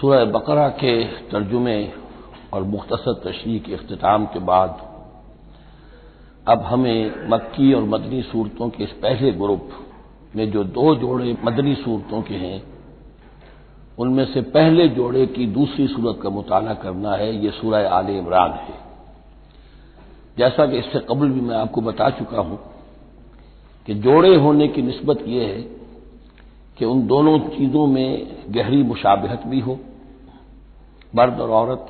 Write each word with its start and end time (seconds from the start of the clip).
सूरह 0.00 0.24
बकरा 0.24 0.68
के 0.68 1.04
तर्जुमे 1.04 1.92
और 2.52 2.62
मुख्तसर 2.62 3.12
तशरी 3.24 3.58
के 3.58 3.74
अख्ताम 3.74 4.26
के 4.26 4.38
बाद, 4.38 4.80
अब 6.48 6.62
हमें 6.62 7.28
मक्की 7.28 7.72
और 7.72 7.82
मदनी 7.82 8.22
सूरतों 8.22 8.68
के 8.68 8.84
इस 8.84 8.90
पहले 8.92 9.32
ग्रुप 9.32 9.68
में 10.36 10.50
जो 10.50 10.64
दो 10.64 10.94
जोड़े 10.94 11.36
मदनी 11.44 11.74
सूरतों 11.74 12.22
के 12.22 12.34
हैं, 12.34 12.62
उनमें 13.98 14.24
से 14.24 14.40
पहले 14.40 14.88
जोड़े 14.88 15.26
की 15.26 15.46
दूसरी 15.46 15.86
सूरत 15.86 16.20
का 16.22 16.30
मुताला 16.30 16.74
करना 16.74 17.14
है, 17.14 17.44
ये 17.44 17.50
सूरह 17.50 17.88
आल 17.88 18.10
इमरान 18.10 18.50
है। 18.50 18.78
जैसा 20.38 20.66
कि 20.66 20.78
इससे 20.78 20.98
कबल 20.98 21.28
भी 21.28 21.40
मैं 21.40 21.56
आपको 21.56 21.80
बता 21.80 22.10
चुका 22.10 22.40
हूँ 22.40 22.58
कि 23.86 23.94
जोड़े 23.94 24.34
होने 24.36 24.68
की 24.68 24.82
नस्बत 24.82 25.24
यह 25.28 25.42
है 25.42 25.85
कि 26.78 26.84
उन 26.84 27.06
दोनों 27.06 27.38
चीज़ों 27.38 27.86
में 27.86 28.36
गहरी 28.50 28.82
मुशाबहत 28.82 29.42
भी 29.46 29.60
हो। 29.60 29.78
मर्द 31.16 31.40
और 31.40 31.50
औरत, 31.50 31.86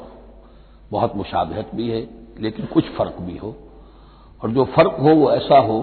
बहुत 0.91 1.17
मुशाबहत 1.17 1.70
भी 1.75 1.89
है, 1.89 2.09
लेकिन 2.41 2.67
कुछ 2.67 2.84
फ़र्क 2.84 3.17
भी 3.20 3.37
हो। 3.37 3.57
और 4.45 4.51
जो 4.51 4.64
फ़र्क 4.64 4.97
हो 5.01 5.09
वो 5.09 5.31
ऐसा 5.31 5.59
हो 5.59 5.81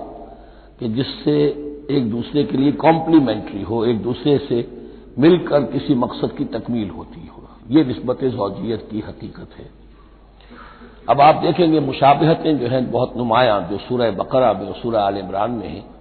कि 0.80 0.90
जिससे 0.90 1.42
एक 1.92 2.12
दूसरे 2.12 2.44
के 2.44 2.58
लिए 2.58 2.72
कॉम्प्लीमेंट्री 2.72 3.62
हो, 3.62 3.86
एक 3.86 4.04
दूसरे 4.04 4.38
से 4.38 4.88
मिलकर 5.20 5.64
किसी 5.64 5.96
मकसद 5.96 6.32
की 6.32 6.46
तकमील 6.46 6.90
होती 6.90 7.28
हो। 7.28 7.44
ये 7.70 7.84
नस्बत 7.84 8.24
जौजियत 8.24 8.88
की 8.92 9.00
हकीकत 9.00 9.48
है। 9.58 9.70
अब 11.10 11.22
आप 11.22 11.36
देखेंगे 11.36 11.80
मुशाबहतें 11.80 12.60
जो 12.60 12.68
हैं 12.68 12.92
बहुत 12.92 13.18
नुमाया 13.18 13.60
जो 13.60 13.78
सूरह 13.78 14.12
बकरा 14.12 14.54
में 14.54 14.68
और 14.68 14.76
सूरह 14.76 15.00
आल 15.00 15.18
इमरान 15.18 15.52
में 15.52 15.68
है। 15.68 15.93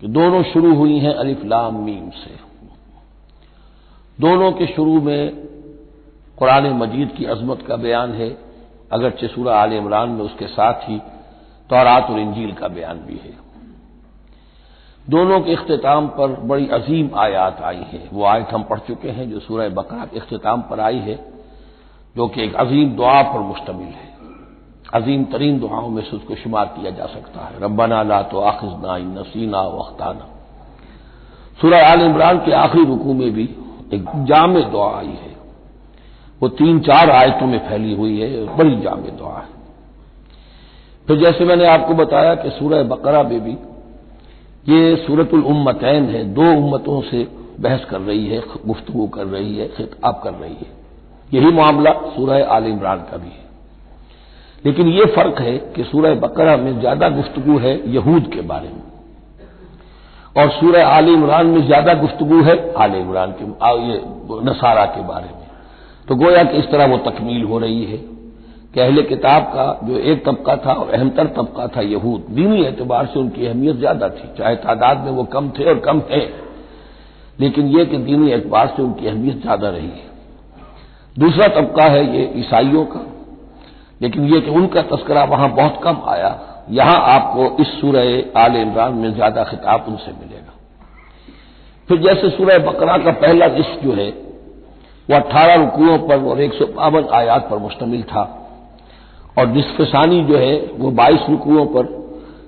कि 0.00 0.06
दोनों 0.06 0.42
शुरू 0.42 0.74
हुई 0.74 0.98
हैं 0.98 1.14
अलिफ्लाम 1.14 1.76
मीम 1.76 2.10
से। 2.10 2.36
दोनों 4.20 4.52
के 4.52 4.66
शुरू 4.66 5.00
में 5.00 5.36
कुरान 6.38 6.66
मजीद 6.66 7.10
की 7.10 7.24
अजमत 7.24 7.62
का 7.62 7.76
बयान 7.76 8.12
है, 8.12 8.38
अगरचे 8.92 9.28
सूरह 9.28 9.54
आल 9.54 9.72
इमरान 9.72 10.08
में 10.08 10.24
उसके 10.24 10.46
साथ 10.46 10.74
ही 10.74 10.98
तौरात 11.70 12.10
और 12.10 12.18
इंजील 12.18 12.52
का 12.52 12.68
बयान 12.68 12.98
भी 12.98 13.14
है। 13.14 13.32
दोनों 15.10 15.40
के 15.40 15.54
अख्ताम 15.54 16.08
पर 16.08 16.26
बड़ी 16.26 16.68
अजीम 16.68 17.10
आयात 17.14 17.60
आई 17.62 17.82
है। 17.92 18.08
वो 18.12 18.24
आयत 18.24 18.48
हम 18.52 18.62
पढ़ 18.62 18.78
चुके 18.78 19.08
हैं 19.08 19.30
जो 19.30 19.40
सूरह 19.40 19.68
बकरा 19.68 20.04
के 20.04 20.18
अख्ताम 20.18 20.62
पर 20.62 20.80
आई 20.80 20.98
है, 20.98 21.14
जो 22.16 22.28
कि 22.28 22.42
एक 22.42 22.54
अजीम 22.54 22.96
दुआ 22.96 23.22
पर 23.22 23.40
मुश्तमिल 23.40 23.86
है। 23.86 24.13
अजीम 24.94 25.24
तरीन 25.24 25.58
दुआओं 25.60 25.88
में 25.88 26.02
से 26.02 26.16
उसको 26.16 26.34
शुमार 26.34 26.64
किया 26.64 26.90
जा 26.90 27.06
सकता 27.06 27.40
है। 27.40 27.64
रब्बाना 27.64 28.02
ला 28.02 28.22
तो 28.22 28.40
आखिजना 28.40 28.96
नसीना 28.96 29.62
वख्ताना। 29.62 30.26
सूरह 31.60 31.90
आल 31.90 32.00
इमरान 32.00 32.38
के 32.38 32.52
आखिरी 32.52 32.84
रुकू 32.84 33.12
में 33.12 33.30
भी 33.30 33.44
एक 33.94 34.04
जाम 34.24 34.60
दुआ 34.60 34.98
आई 34.98 35.06
है। 35.06 35.34
वो 36.42 36.48
तीन 36.48 36.80
चार 36.80 37.10
आयतों 37.10 37.46
में 37.46 37.58
फैली 37.68 37.94
हुई 37.94 38.20
है, 38.20 38.56
बड़ी 38.56 38.80
जाम 38.80 39.00
दुआ 39.00 39.38
है। 39.38 39.52
फिर 41.06 41.18
जैसे 41.18 41.44
मैंने 41.44 41.66
आपको 41.66 41.94
बताया 41.94 42.34
कि 42.34 42.50
सूरह 42.50 42.82
बकरा 42.82 43.22
में 43.22 43.40
भी 43.40 43.56
ये 44.72 44.96
सूरतुल 44.96 45.42
उम्मतैन 45.44 46.04
है, 46.04 46.24
दो 46.24 46.42
उम्मतों 46.42 47.00
से 47.02 47.28
बहस 47.60 47.84
कर 47.84 48.00
रही 48.00 48.26
है, 48.26 48.42
गुफ्तगु 48.66 49.06
कर 49.06 49.26
रही 49.26 49.56
है, 49.58 49.68
खिताब 49.68 50.20
कर 50.24 50.32
रही 50.32 50.54
है। 50.54 50.84
यही 51.34 51.52
मामला 51.52 51.92
सूरह 51.92 52.46
आल 52.46 52.66
इमरान 52.66 52.98
का 52.98 53.16
भी 53.16 53.28
है। 53.28 53.43
लेकिन 54.64 54.88
ये 54.88 55.04
फ़र्क 55.06 55.40
है 55.40 55.56
कि 55.74 55.84
सूरह 55.84 56.14
बकरा 56.20 56.56
में 56.56 56.78
ज़्यादा 56.80 57.08
गुफ्तगु 57.10 57.58
है 57.58 57.72
यहूद 57.94 58.30
के 58.34 58.40
बारे 58.42 58.68
में। 58.68 58.82
और 60.36 60.50
सूरह 60.50 60.86
आल 60.86 61.08
इमरान 61.08 61.46
में 61.46 61.66
ज़्यादा 61.66 61.94
गुफ्तगु 61.94 62.42
है 62.42 62.56
आल 62.74 62.94
इमरान 62.94 63.34
के 63.40 63.44
नसारा 64.44 64.84
के 64.86 65.02
बारे 65.08 65.28
में। 65.28 65.46
तो 66.08 66.14
गोया 66.16 66.42
कि 66.44 66.58
इस 66.58 66.70
तरह 66.70 66.86
वो 66.86 66.96
तकमील 67.00 67.44
हो 67.44 67.58
रही 67.58 67.84
है 67.84 67.96
कि 68.74 68.80
अहले 68.80 69.02
किताब 69.04 69.42
का 69.44 69.66
जो 69.84 69.98
एक 70.02 70.24
तबका 70.24 70.56
था 70.56 70.72
और 70.72 70.90
अहमतर 70.90 71.26
तबका 71.36 71.66
था 71.66 71.80
यहूद, 71.82 72.26
दीनी 72.30 72.64
एतबार 72.64 73.06
से 73.06 73.18
उनकी 73.20 73.46
अहमियत 73.46 73.76
ज़्यादा 73.76 74.08
थी, 74.08 74.28
चाहे 74.38 74.56
तादाद 74.56 75.04
में 75.04 75.10
वो 75.12 75.24
कम 75.32 75.50
थे 75.50 75.64
और 75.64 75.78
कम 75.80 76.02
है। 76.10 76.26
लेकिन 77.38 77.68
यह 77.68 77.84
कि 77.84 77.98
दीनी 78.00 78.30
एतबार 78.32 78.66
से 78.76 78.82
उनकी 78.82 79.06
अहमियत 79.06 79.40
ज़्यादा 79.42 79.70
रही 79.70 79.88
है। 79.88 80.12
दूसरा 81.16 81.48
तबका 81.50 81.84
है 81.84 82.04
ये 82.16 82.30
ईसाइयों 82.36 82.84
का। 82.86 83.00
लेकिन 84.00 84.24
यह 84.24 84.40
कि 84.40 84.50
उनका 84.52 84.82
तस्करा 84.86 85.24
वहाँ 85.26 85.48
बहुत 85.54 85.80
कम 85.84 86.02
आया, 86.08 86.38
यहाँ 86.70 86.98
आपको 87.08 87.48
इस 87.62 87.68
सूरह 87.80 88.40
आल 88.40 88.56
इमरान 88.56 88.94
में 88.94 89.12
ज़्यादा 89.14 89.44
खिताब 89.44 89.84
उनसे 89.88 90.12
मिलेगा। 90.12 90.52
फिर 91.88 91.98
जैसे 91.98 92.30
सूरह 92.30 92.58
बकरा 92.66 92.96
का 92.98 93.10
पहला 93.16 93.46
निष्ठ 93.48 93.84
जो 93.84 93.92
है 93.92 94.12
वह 95.08 95.16
अट्ठारह 95.16 95.54
रुकुओं 95.54 95.98
पर 95.98 96.24
और 96.24 96.40
एक 96.40 96.52
सौ 96.52 96.66
बावन 96.74 97.08
आयात 97.14 97.48
पर 97.50 97.58
मुश्तमिल 97.58 98.02
था। 98.04 98.22
और 99.38 99.46
निसफसानी 99.48 100.22
जो 100.24 100.36
है, 100.38 100.56
वो 100.78 100.90
बाईस 100.92 101.26
रुकुओं 101.30 101.64
पर, 101.66 101.88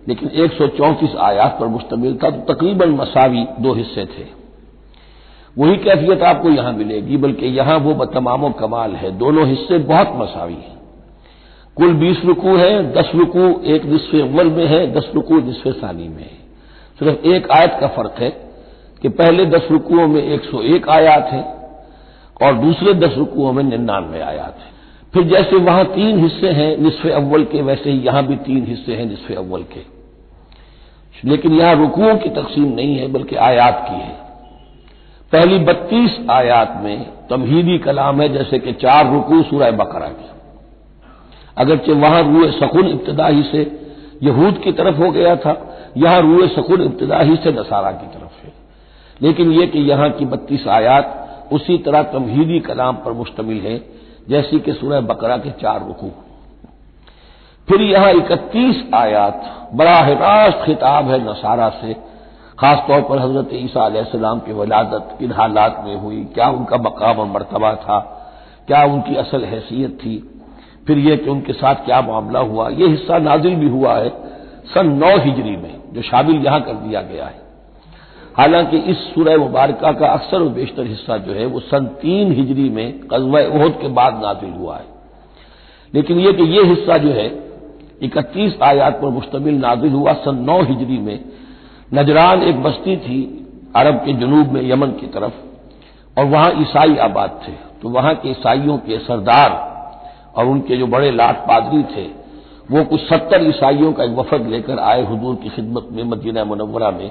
लेकिन 0.09 0.29
एक 0.35 0.53
सौ 0.53 0.67
चौंतीस 0.69 1.17
आयात 1.21 1.57
पर 1.61 1.67
मुश्तमिल 1.67 2.17
था 2.23 2.31
तो 2.31 2.53
तकरीबन 2.53 2.91
मसावी 2.93 3.47
दो 3.61 3.73
हिस्से 3.75 4.05
थे। 4.07 4.25
वही 5.57 5.77
कैफियत 5.77 6.23
आपको 6.23 6.51
यहाँ 6.51 6.73
मिलेगी, 6.73 7.17
बल्कि 7.17 7.47
यहाँ 7.49 7.77
वो 7.79 7.95
बतमाम 7.95 8.51
कमाल 8.55 8.95
है। 8.95 9.11
दोनों 9.19 9.47
हिस्से 9.47 9.79
बहुत 9.85 10.13
मसावी 10.17 10.55
हैं। 10.55 10.76
कुल 11.77 11.93
बीस 11.95 12.25
रुकू 12.25 12.57
है, 12.57 12.93
दस 12.93 13.11
रुकू 13.15 13.61
एक 13.65 13.85
निसफ 13.85 14.15
अव्वल 14.15 14.47
में 14.47 14.67
है, 14.67 14.93
दस 14.93 15.13
रुकू 15.15 15.41
निसफ 15.41 15.69
सानी 15.69 16.09
में 16.09 16.23
है। 16.23 16.47
सिर्फ़ 16.99 17.27
एक 17.27 17.51
आयत 17.51 17.77
का 17.81 17.87
फ़र्क 17.87 18.15
है 18.19 18.31
कि 19.03 19.09
पहले 19.09 19.47
दस 19.47 19.69
रुकुओं 19.71 20.07
में 20.07 20.23
एक 20.23 20.45
सौ 20.45 20.63
एक 20.63 20.89
आयात 20.89 21.27
है 21.27 21.43
और 22.43 22.55
दूसरे 22.55 22.95
दस 22.95 23.15
रुकुओं 23.19 23.53
में 23.53 23.65
निन्यानवे 23.65 24.21
आयात 24.21 24.59
है। 24.59 24.77
फिर 25.15 25.23
जैसे 25.23 25.57
वहाँ 25.57 25.85
तीन 25.85 26.19
हिस्से 26.19 26.49
हैं 26.49 26.79
निसफ 26.79 27.07
अव्वल 27.07 27.45
के, 27.45 27.63
वैसे 27.63 27.91
ही 27.91 27.99
यहाँ 27.99 28.27
भी 28.27 28.37
तीन 28.37 28.67
हिस्से 28.67 28.95
हैं 28.95 29.07
निसफ 29.07 29.33
अव्वल 29.39 29.63
के। 29.63 29.97
लेकिन 31.25 31.53
यहाँ 31.53 31.75
रुकुओं 31.75 32.17
की 32.17 32.29
तकसीम 32.29 32.75
नहीं 32.75 32.97
है, 32.97 33.09
बल्कि 33.09 33.37
आयात 33.37 33.87
की 33.89 33.97
है। 33.97 34.17
पहली 35.33 35.59
बत्तीस 35.59 36.27
आयात 36.31 36.81
में 36.85 37.07
तमहीदी 37.31 37.79
कलाम 37.79 38.21
है, 38.21 38.29
जैसे 38.29 38.59
कि 38.59 38.73
चार 38.73 39.13
रुकू 39.13 39.43
सूरह 39.43 39.71
बकरा 39.71 40.09
के। 40.09 40.36
अगरचे 41.57 41.93
वहाँ 41.93 42.23
रूए 42.23 42.51
सकुन 42.51 42.89
इब्तदा 42.89 43.27
ही 43.27 43.43
से 43.43 43.63
यहूद 44.23 44.59
की 44.59 44.73
तरफ़ 44.73 44.97
हो 44.97 45.11
गया 45.11 45.35
था, 45.37 45.55
यहाँ 45.97 46.21
रूए 46.21 46.49
सकुन 46.49 46.83
इब्तदा 46.83 47.19
ही 47.21 47.37
से 47.37 47.53
नसारा 47.53 47.91
की 47.93 48.07
तरफ़ 48.09 48.45
है। 48.45 48.53
लेकिन 49.21 49.53
यह 49.53 49.67
कि 49.67 49.79
यहाँ 49.81 50.11
की 50.11 50.25
बत्तीस 50.27 50.67
आयात 50.69 51.49
उसी 51.53 51.79
तरह 51.79 52.03
तमहीदी 52.03 52.61
कलाम 52.61 52.97
पर 52.97 53.13
मुश्तमिल 53.13 53.61
है, 53.61 53.81
जैसी 54.29 54.61
कि 54.61 54.73
सूरह 54.73 55.01
बकरा 55.03 55.37
के 55.37 55.51
चार 55.61 55.87
रुकू। 55.87 56.11
फिर 57.69 57.83
यहाँ 57.83 58.11
इकतीस 58.13 58.83
आयात 58.95 59.71
बराह 59.75 60.09
रास्त 60.13 60.63
खिताब 60.67 61.11
है 61.11 61.19
नसारा 61.25 61.69
से, 61.69 61.95
खासतौर 62.59 63.01
पर 63.01 63.19
हज़रत 63.19 63.49
ईसा 63.55 63.89
की 64.39 64.53
वलादत 64.53 65.17
किन 65.19 65.33
हालात 65.33 65.83
में 65.85 65.97
हुई, 65.97 66.25
क्या 66.35 66.49
उनका 66.49 66.77
मकाम 66.77 67.19
और 67.19 67.27
मरतबा 67.27 67.75
था, 67.75 67.99
क्या 68.67 68.85
उनकी 68.85 69.17
असल 69.17 69.45
हैसियत 69.45 69.99
थी 70.01 70.17
फिर 70.87 70.99
यह 70.99 71.17
कि 71.17 71.31
उनके 71.31 71.53
साथ 71.53 71.75
क्या 71.75 72.01
मामला 72.01 72.41
हुआ 72.41 72.69
यह 72.69 72.89
हिस्सा 72.89 73.19
नाजिल 73.19 73.55
भी 73.55 73.69
हुआ 73.69 73.95
है 73.95 74.09
सन 74.75 74.87
नौ 74.87 75.19
हिजरी 75.19 75.57
में, 75.57 75.75
जो 75.93 76.03
शामिल 76.03 76.37
यहाँ 76.37 76.61
कर 76.61 76.73
दिया 76.73 77.03
गया 77.03 77.27
है। 77.27 77.47
हालाँकि 78.39 78.79
इस 78.79 78.97
सूरह 78.97 79.37
मुबारक 79.37 79.81
का 79.81 80.07
अक्सर 80.07 80.43
और 80.43 80.49
बेशतर 80.49 80.87
हिस्सा 80.87 81.17
जो 81.17 81.33
है, 81.33 81.47
वो 81.47 81.61
सन 81.61 81.87
तीन 81.87 82.33
हिजरी 82.33 82.71
में 82.71 83.01
कस्बा 83.01 83.39
उहद 83.39 83.79
के 83.83 83.89
बाद 83.89 84.21
नाजिल 84.23 84.51
हुआ 84.51 84.77
है। 84.77 84.85
लेकिन 85.95 86.19
यह 86.19 86.33
कि 86.33 86.43
यह 86.43 86.67
हिस्सा 86.67 86.97
जो 86.97 87.09
है, 87.09 87.49
इकतीस 88.03 88.59
आयात 88.63 89.01
पर 89.03 89.09
मुश्तमिल 89.09 89.55
नाजिल 89.55 89.93
हुआ 89.93 90.13
सन 90.13 90.35
नौ 90.35 90.63
हिजरी 90.63 90.99
में। 90.99 91.25
नजरान 91.95 92.43
एक 92.43 92.63
बस्ती 92.63 92.97
थी 92.97 93.47
अरब 93.77 93.95
के 93.95 94.13
जनूब 94.13 94.53
में 94.53 94.71
यमन 94.71 94.89
की 94.89 95.07
तरफ़, 95.07 95.33
और 96.19 96.25
वहाँ 96.25 96.53
ईसाई 96.61 96.97
आबाद 96.97 97.41
थे। 97.49 97.53
तो 97.53 97.89
वहाँ 97.89 98.15
के 98.15 98.31
ईसाइयों 98.31 98.79
के 98.79 98.99
सरदार 98.99 99.76
और 100.37 100.47
उनके 100.47 100.77
जो 100.77 100.87
बड़े 100.87 101.11
लाट 101.11 101.37
पादरी 101.37 101.83
थे, 101.83 102.07
वो 102.71 102.85
कुछ 102.85 103.01
सत्तर 103.01 103.49
ईसाइयों 103.49 103.93
का 103.93 104.05
एक 104.05 104.11
वफद 104.11 104.47
लेकर 104.47 104.79
आए 104.79 105.05
हजूर 105.05 105.35
की 105.35 105.49
खिदमत 105.49 105.89
में 105.93 106.03
मदीना 106.05 106.45
मुनवरा 106.45 106.91
में, 106.91 107.11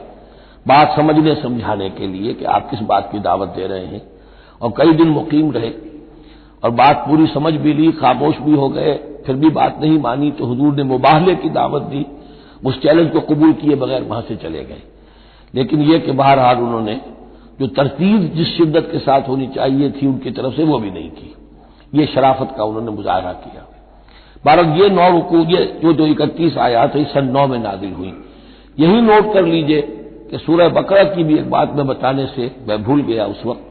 बात 0.68 0.96
समझने, 0.96 1.36
समझाने 1.36 1.90
के 1.90 2.08
लिए 2.08 2.34
कि 2.34 2.46
आप 2.46 2.70
किस 2.70 2.80
बात 2.80 3.10
की 3.12 3.20
दावत 3.20 3.48
दे 3.48 3.68
रहे 3.68 3.86
हैं। 3.86 4.02
और 4.62 4.74
कई 4.78 4.94
दिन 4.94 5.08
मुकीम 5.08 5.52
रहे, 5.52 5.72
और 6.64 6.70
बात 6.72 7.06
पूरी 7.08 7.28
समझ 7.28 7.54
भी 7.54 7.74
ली, 7.74 7.92
खामोश 7.92 8.38
भी 8.38 8.56
हो 8.56 8.70
गए, 8.70 8.94
फिर 9.26 9.36
भी 9.36 9.50
बात 9.50 9.80
नहीं 9.82 10.00
मानी 10.00 10.32
तो 10.32 10.46
हजूर 10.46 10.74
ने 10.74 10.84
मुबाहले 10.84 11.36
की 11.36 11.50
दावत 11.50 11.82
दी, 11.82 12.06
उस 12.66 12.82
चैलेंज 12.82 13.12
को 13.12 13.20
कबूल 13.20 13.54
किए 13.54 13.76
बगैर 13.76 14.04
वहाँ 14.04 14.22
से 14.22 14.36
चले 14.36 14.64
गए। 14.64 14.82
लेकिन 15.54 15.82
यह 15.82 16.00
कि 16.00 16.12
बहरहाल 16.12 16.58
उन्होंने 16.58 17.02
जो 17.60 17.68
तरतीब 17.68 18.34
जिस 18.36 18.48
शिद्दत 18.48 18.90
के 18.92 19.00
साथ 19.00 19.28
होनी 19.28 19.48
चाहिए 19.48 19.92
थी, 19.92 20.08
उनकी 20.08 20.32
तरफ़ 20.32 20.56
से 20.56 20.64
वो 20.64 20.80
भी 20.80 20.92
नहीं 20.92 21.10
की। 21.10 21.25
ये 21.96 22.06
शराफत 22.06 22.54
का 22.58 22.64
उन्होंने 22.64 22.92
मुजाहरा 22.92 23.32
किया। 23.34 23.66
बारह 24.46 24.76
ये 24.76 24.90
नौ 24.90 25.10
रुकू, 25.12 25.38
ये 25.38 25.80
जो 25.84 25.94
जो 25.94 26.08
इकतीस 26.08 26.58
आयात 26.58 26.96
है 26.96 27.04
सन 27.04 27.26
नौ 27.26 27.48
में 27.48 27.60
नादिल 27.60 27.94
हुई। 27.94 28.14
यही 28.80 29.02
नोट 29.02 29.34
कर 29.34 29.46
लीजिए 29.46 29.82
कि 30.32 30.38
सूरह 30.38 30.70
बकरा 30.70 31.04
की 31.04 31.24
भी 31.24 31.38
एक 31.38 31.50
बात 31.50 31.74
मैं 31.74 31.88
बताने 31.88 32.26
से 32.26 32.52
मैं 32.68 32.84
भूल 32.84 33.02
गया 33.02 33.26
उस 33.26 33.46
वक्त 33.46 33.62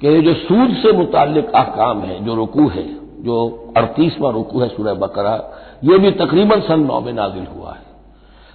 कि 0.00 0.20
जो 0.22 0.34
सूद 0.34 0.76
से 0.76 0.92
मुतालिक 0.92 1.50
अहकाम 1.50 2.00
है, 2.00 2.24
जो 2.24 2.34
रुकू 2.34 2.68
है, 2.68 2.84
जो 3.24 3.72
अड़तीसवां 3.76 4.32
रुकू 4.32 4.60
है 4.60 4.68
सूरह 4.68 4.94
बकरा, 4.94 5.34
ये 5.84 5.98
भी 5.98 6.10
तकरीबन 6.10 6.60
सन 6.60 6.80
नौ 6.80 7.00
में 7.00 7.12
नाजिल 7.12 7.46
हुआ 7.56 7.72
है। 7.72 7.82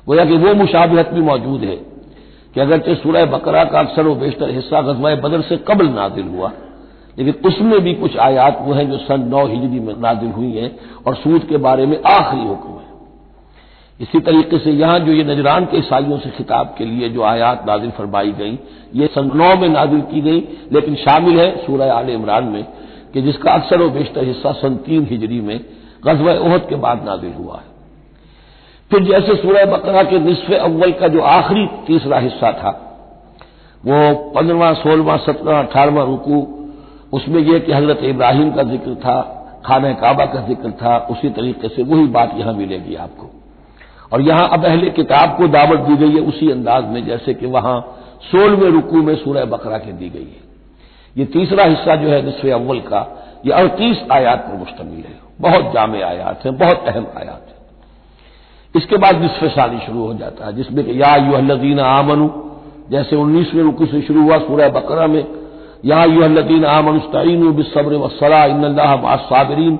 गोया 0.08 0.26
कि 0.26 0.38
वो 0.38 0.54
मुशाबहत 0.54 1.10
भी 1.10 1.22
मौजूद 1.22 1.62
है 1.62 1.76
कि 2.54 2.60
अगरचे 2.62 2.96
सूरह 2.96 3.26
बकरा 3.26 3.64
का 3.64 3.80
अक्सर 3.80 4.08
व 4.08 4.16
बेशतर 4.16 4.50
हिस्सा 4.50 4.82
गजवा 4.82 5.16
बदर 5.16 5.42
से 5.42 5.58
कबल 5.58 5.90
नाजिल 5.90 6.28
हुआ। 6.28 6.52
लेकिन 7.18 7.34
उसमें 7.46 7.80
भी 7.80 7.94
कुछ 7.94 8.18
आयात 8.18 8.60
वो 8.62 8.74
हैं 8.74 8.90
जो 8.92 8.98
सन 8.98 9.28
नौ 9.28 9.46
हिजरी 9.48 9.80
में 9.80 9.94
नाजिल 10.02 10.30
हुई 10.32 10.52
हैं 10.52 10.72
और 11.08 11.16
सूद 11.16 11.44
के 11.44 11.58
बारे 11.58 11.86
में 11.86 11.98
आखिरी 12.08 12.44
हुक्म 12.44 12.72
है। 12.72 12.88
इसी 14.00 14.20
तरीके 14.20 14.58
से 14.58 14.72
यहाँ 14.72 15.00
जो 15.00 15.12
ये 15.12 15.24
नजरान 15.24 15.66
के 15.66 15.78
ईसाइयों 15.78 16.18
से 16.18 16.30
खिताब 16.30 16.76
के 16.78 16.86
लिए 16.86 17.10
जो 17.10 17.24
आयात 17.24 17.66
नाजिल 17.68 17.90
फरमाई 17.92 18.32
गई, 18.32 18.58
ये 18.96 19.08
सन 19.08 19.32
नौ 19.36 19.56
में 19.56 19.70
नाजिल 19.70 20.02
की 20.02 20.22
गई, 20.22 20.40
लेकिन 20.72 20.96
शामिल 20.96 21.40
है 21.40 21.66
सूरह 21.66 21.94
आल 21.94 22.10
इमरान 22.10 22.44
में 22.44 22.64
कि 23.14 23.22
जिसका 23.22 23.52
अक्सर 23.52 23.82
व 23.82 23.90
बेशतर 23.90 24.24
हिस्सा 24.24 24.52
सन 24.52 24.76
तीन 24.86 25.08
हिजरी 25.10 25.42
में 25.42 25.60
गजब 26.06 26.28
उहद 26.28 26.66
के 26.70 26.76
बाद 26.76 27.04
नाजिल 27.06 27.34
हुआ 27.34 27.56
है। 27.56 27.68
फिर 28.92 29.04
जैसे 29.04 29.36
सूरह 29.36 29.66
बकरा 29.66 30.04
के 30.04 30.20
निसफ 30.20 30.52
अव्वल 30.52 30.92
का 30.92 31.08
जो 31.08 31.22
आखिरी 31.22 31.66
तीसरा 31.88 32.20
हिस्सा 32.20 32.52
था, 32.52 32.70
वो 33.84 34.32
पंद्रहवा, 34.36 34.72
सोलहवा, 34.74 35.18
सत्रहवा, 35.18 35.60
अठारहवा 35.60 36.04
रुकू 36.04 36.42
उसमें 37.14 37.42
यह 37.42 37.60
कि 37.60 37.72
हज़रत 37.72 38.00
इब्राहिम 38.04 38.52
का 38.52 38.64
ज़िक्र 38.64 38.96
था, 38.96 39.22
खाना 39.66 39.94
काबा 39.94 40.26
का 40.26 40.48
ज़िक्र 40.48 40.72
था, 40.72 40.98
उसी 40.98 41.30
तरीके 41.30 41.68
से 41.68 41.84
वही 41.84 42.06
बात 42.08 42.34
यहाँ 42.36 42.54
मिलेगी 42.54 42.96
आपको। 42.96 43.30
और 44.14 44.22
यहाँ 44.22 44.50
अब 44.50 44.66
अहले 44.66 44.90
किताब 44.90 45.38
को 45.38 45.48
दावत 45.48 45.80
दी 45.80 45.96
गई 45.96 46.16
है 46.16 46.22
उसी 46.22 46.52
अंदाज 46.52 46.86
में, 46.86 47.06
जैसे 47.06 47.34
कि 47.34 47.46
वहाँ 47.46 47.96
सोलहवें 48.32 48.70
रुकू 48.70 49.02
में 49.02 49.16
सूरह 49.16 49.46
बकरा 49.46 49.78
के 49.78 49.92
दी 49.92 50.10
गई 50.10 50.20
है। 50.20 50.48
ये 51.18 51.26
तीसरा 51.26 51.64
हिस्सा 51.64 51.96
जो 51.96 52.10
है 52.10 52.26
निसफ 52.26 52.46
अव्वल 52.46 52.80
का, 52.80 53.08
ये 53.46 53.52
अड़तीस 53.52 54.04
आयात 54.12 54.40
पर 54.40 54.58
मुश्तमिल 54.58 55.04
है। 55.06 55.20
बहुत 55.42 55.74
जाम 55.74 55.94
आयात 55.94 56.46
है, 56.46 56.52
बहुत 56.52 56.84
अहम 56.88 57.08
आयात 57.18 57.46
है। 57.50 57.56
इसके 58.76 58.98
बाद 58.98 59.22
निसफ 59.22 59.44
साली 59.44 59.80
शुरू 59.80 60.06
हो 60.06 60.14
जाता 60.14 60.46
है, 60.46 60.56
जिसमें 60.56 60.86
कि 60.86 61.02
या 61.02 61.16
यूहल्लदीन 61.16 61.80
आमनु, 61.80 62.30
जैसे 62.92 63.16
उन्नीसवें 63.16 63.64
रुकू 63.64 63.86
से 63.86 64.02
शुरू 64.02 64.24
हुआ 64.24 64.38
सूरह 64.38 64.70
बकरा 64.70 65.08
में 65.08 65.39
या 65.84 66.04
यूहल्लदीन 66.06 66.66
आमनुस्तीन 66.68 67.52
बिसब्र 67.54 67.96
वसला 67.98 68.44
इन 68.48 68.76
साबरीन 69.24 69.78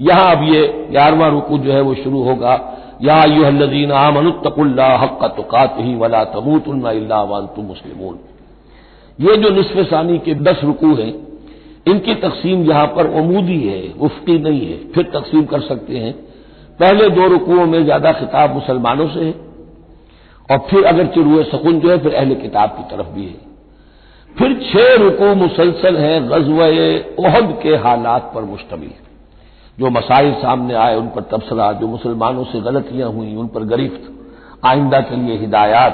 यहाँ 0.00 0.30
अब 0.30 0.42
ये 0.44 0.66
ग्यारहवा 0.90 1.28
रुकू 1.28 1.58
जो 1.58 1.72
है 1.72 1.80
वो 1.80 1.94
शुरू 1.96 2.22
होगा। 2.22 2.54
या 3.02 3.22
यूहल्लदीन 3.26 3.92
आमनुत्तकुल्ला 3.94 4.86
हक 4.96 5.24
तुकात 5.36 5.76
ही 5.78 5.94
वला 5.96 6.22
वन 6.22 7.46
तुम 7.54 7.64
मुस्लिमून। 7.64 8.18
ये 9.18 9.36
जो 9.36 9.50
निसफ 9.50 9.78
सानी 9.90 10.18
के 10.18 10.34
दस 10.36 10.60
रुकू 10.64 10.94
हैं, 10.94 11.12
इनकी 11.86 12.14
तकसीम 12.16 12.62
यहाँ 12.64 12.86
पर 12.86 13.06
अमूदी 13.14 13.60
है 13.60 13.82
उफ्ती 14.00 14.38
नहीं 14.40 14.66
है, 14.66 14.76
फिर 14.94 15.04
तकसीम 15.14 15.44
कर 15.44 15.60
सकते 15.62 15.98
हैं। 15.98 16.12
पहले 16.80 17.08
दो 17.10 17.26
रुकुओं 17.28 17.66
में 17.66 17.82
ज़्यादा 17.84 18.12
खिताब 18.12 18.54
मुसलमानों 18.54 19.08
से 19.08 19.24
है, 19.24 19.34
और 20.48 20.58
फिर 20.70 20.84
अगर 20.84 21.06
चिरुए 21.06 21.44
सकुन 21.44 21.80
जो 21.80 21.90
है, 21.90 21.98
फिर 21.98 22.14
अहल 22.14 22.34
किताब 22.36 22.70
की 22.70 22.82
तरफ़ 22.90 23.08
भी 23.08 23.24
है। 23.24 23.55
फिर 24.38 24.70
छह 24.72 25.02
रुकू 25.02 25.34
मुसलसल 25.34 25.96
हैं 25.96 26.28
गजव 26.28 26.60
ओहद 27.26 27.58
के 27.62 27.76
हालात 27.76 28.32
पर 28.34 28.42
मुश्तमिल। 28.42 28.90
जो 29.78 29.90
मसाइल 29.90 30.32
सामने 30.32 30.74
आए, 30.74 30.96
उन 30.96 31.06
पर 31.06 31.20
तबसरा, 31.20 31.72
जो 31.72 31.86
मुसलमानों 31.86 32.44
से 32.44 32.60
गलतियाँ 32.60 33.10
हुई, 33.10 33.34
उन 33.34 33.46
पर 33.46 33.64
गिरफ्त, 33.64 34.12
आइंदा 34.64 35.00
के 35.00 35.16
लिए 35.16 35.38
हिदायत। 35.38 35.92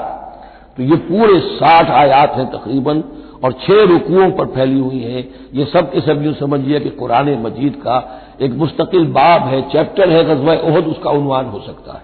तो 0.77 0.83
ये 0.83 0.95
पूरे 0.95 1.39
साठ 1.39 1.89
आयात 1.89 2.33
हैं 2.33 2.51
तकरीबन, 2.51 3.03
और 3.43 3.51
छह 3.51 3.81
रुकुओं 3.83 4.31
पर 4.31 4.45
फैली 4.45 4.79
हुई 4.79 4.99
हैं। 4.99 5.35
ये 5.53 5.65
सब 5.65 5.91
के 5.91 6.01
सब 6.01 6.23
यूँ 6.23 6.33
समझिए 6.33 6.79
कि 6.79 6.89
कुरान 6.89 7.29
मजीद 7.29 7.75
का 7.75 8.21
एक 8.41 8.51
मुस्तकिल 8.51 9.05
बाब 9.05 9.41
है, 9.41 9.61
चैप्टर 9.61 10.09
है 10.09 10.23
गजवा 10.25 10.53
ओहद 10.53 10.87
उसका 10.87 11.09
उनवान 11.09 11.45
हो 11.45 11.59
सकता 11.59 11.93
है। 11.93 12.03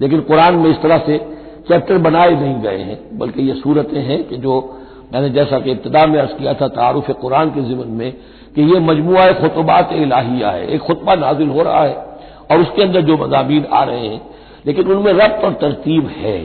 लेकिन 0.00 0.20
कुरान 0.20 0.54
में 0.54 0.70
इस 0.70 0.82
तरह 0.82 0.98
से 0.98 1.18
चैप्टर 1.68 1.98
बनाए 1.98 2.30
नहीं 2.30 2.60
गए 2.60 2.78
हैं, 2.78 3.18
बल्कि 3.18 3.42
ये 3.42 3.54
सूरतें 3.54 4.00
हैं 4.00 4.28
कि 4.28 4.36
जो 4.36 4.78
मैंने 5.12 5.28
जैसा 5.30 5.58
कि 5.60 5.70
इब्तदा 5.70 6.06
में 6.06 6.18
अर्ज़ 6.20 6.32
किया 6.32 6.54
था 6.54 6.68
तारुफ 6.70 7.10
कुरान 7.20 7.50
के 7.50 7.62
जीवन 7.62 7.88
में 7.90 8.12
कि 8.54 8.62
ये 8.64 8.78
मजमुआ 8.80 9.26
खुतबात 9.34 9.92
इलाहिया 9.94 10.50
है, 10.50 10.66
एक 10.66 10.80
खुतबा 10.80 11.14
नाजिल 11.16 11.48
हो 11.48 11.62
रहा 11.62 11.82
है 11.82 11.94
और 12.50 12.60
उसके 12.60 12.82
अंदर 12.82 13.00
जो 13.02 13.16
मजामीन 13.16 13.66
आ 13.66 13.82
रहे 13.84 14.06
हैं, 14.06 14.20
लेकिन 14.66 14.86
उनमें 14.86 15.12
रब्त 15.14 15.44
और 15.44 15.52
तरतीब 15.60 16.06
है। 16.16 16.38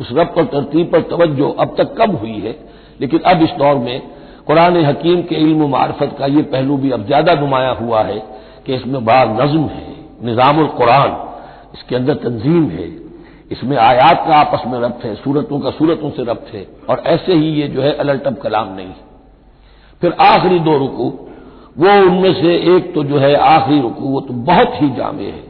उस 0.00 0.08
रब्त 0.12 0.38
और 0.38 0.44
तरतीब 0.46 0.90
पर 0.92 1.00
तवज्जो 1.10 1.48
अब 1.60 1.74
तक 1.78 1.94
कम 1.94 2.10
हुई 2.12 2.38
है, 2.38 2.54
लेकिन 3.00 3.20
अब 3.26 3.42
इस 3.42 3.50
दौर 3.58 3.74
में 3.76 4.00
कुरान 4.46 4.76
हकीम 4.84 5.22
के 5.22 5.34
इल्म 5.40 5.68
मार्फत 5.70 6.16
का 6.18 6.26
ये 6.28 6.42
पहलू 6.52 6.76
भी 6.76 6.90
अब 6.90 7.06
ज़्यादा 7.06 7.34
नुमाया 7.34 7.70
हुआ 7.72 8.02
है 8.02 8.18
कि 8.66 8.74
इसमें 8.74 9.04
बड़ा 9.04 9.24
नज्म 9.36 9.66
है, 9.68 9.86
निज़ामुल 10.24 10.66
कुरान, 10.78 11.16
इसके 11.74 11.96
अंदर 11.96 12.14
तंजीम 12.24 12.68
है। 12.70 12.88
इसमें 13.52 13.76
आयात 13.76 14.24
का 14.28 14.36
आपस 14.36 14.62
में 14.66 14.78
रब्त 14.80 15.04
है, 15.04 15.14
सूरतों 15.14 15.60
का 15.60 15.70
सूरतों 15.70 16.10
से 16.10 16.24
रब्त 16.24 16.54
है, 16.54 16.66
और 16.90 17.02
ऐसे 17.06 17.34
ही 17.34 17.48
ये 17.50 17.68
जो 17.68 17.82
है 17.82 17.92
अलटब 17.94 18.36
कलाम 18.36 18.74
नहीं 18.74 18.92
फिर 20.02 20.12
आखिरी 20.20 20.58
दो 20.58 20.76
रुकू, 20.78 21.08
वो 21.78 21.92
उनमें 22.02 22.32
से 22.34 22.54
एक 22.76 22.94
तो 22.94 23.04
जो 23.04 23.18
है 23.18 23.34
आखिरी 23.36 23.80
रुकू, 23.80 24.04
वो 24.04 24.20
तो 24.20 24.34
बहुत 24.34 24.72
ही 24.74 24.88
जामे 24.90 25.24
है, 25.24 25.44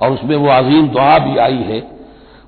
और 0.00 0.12
उसमें 0.12 0.36
वो 0.36 0.48
अजीम 0.48 0.88
दुआ 0.88 1.18
भी 1.18 1.36
आई 1.36 1.62
है, 1.62 1.80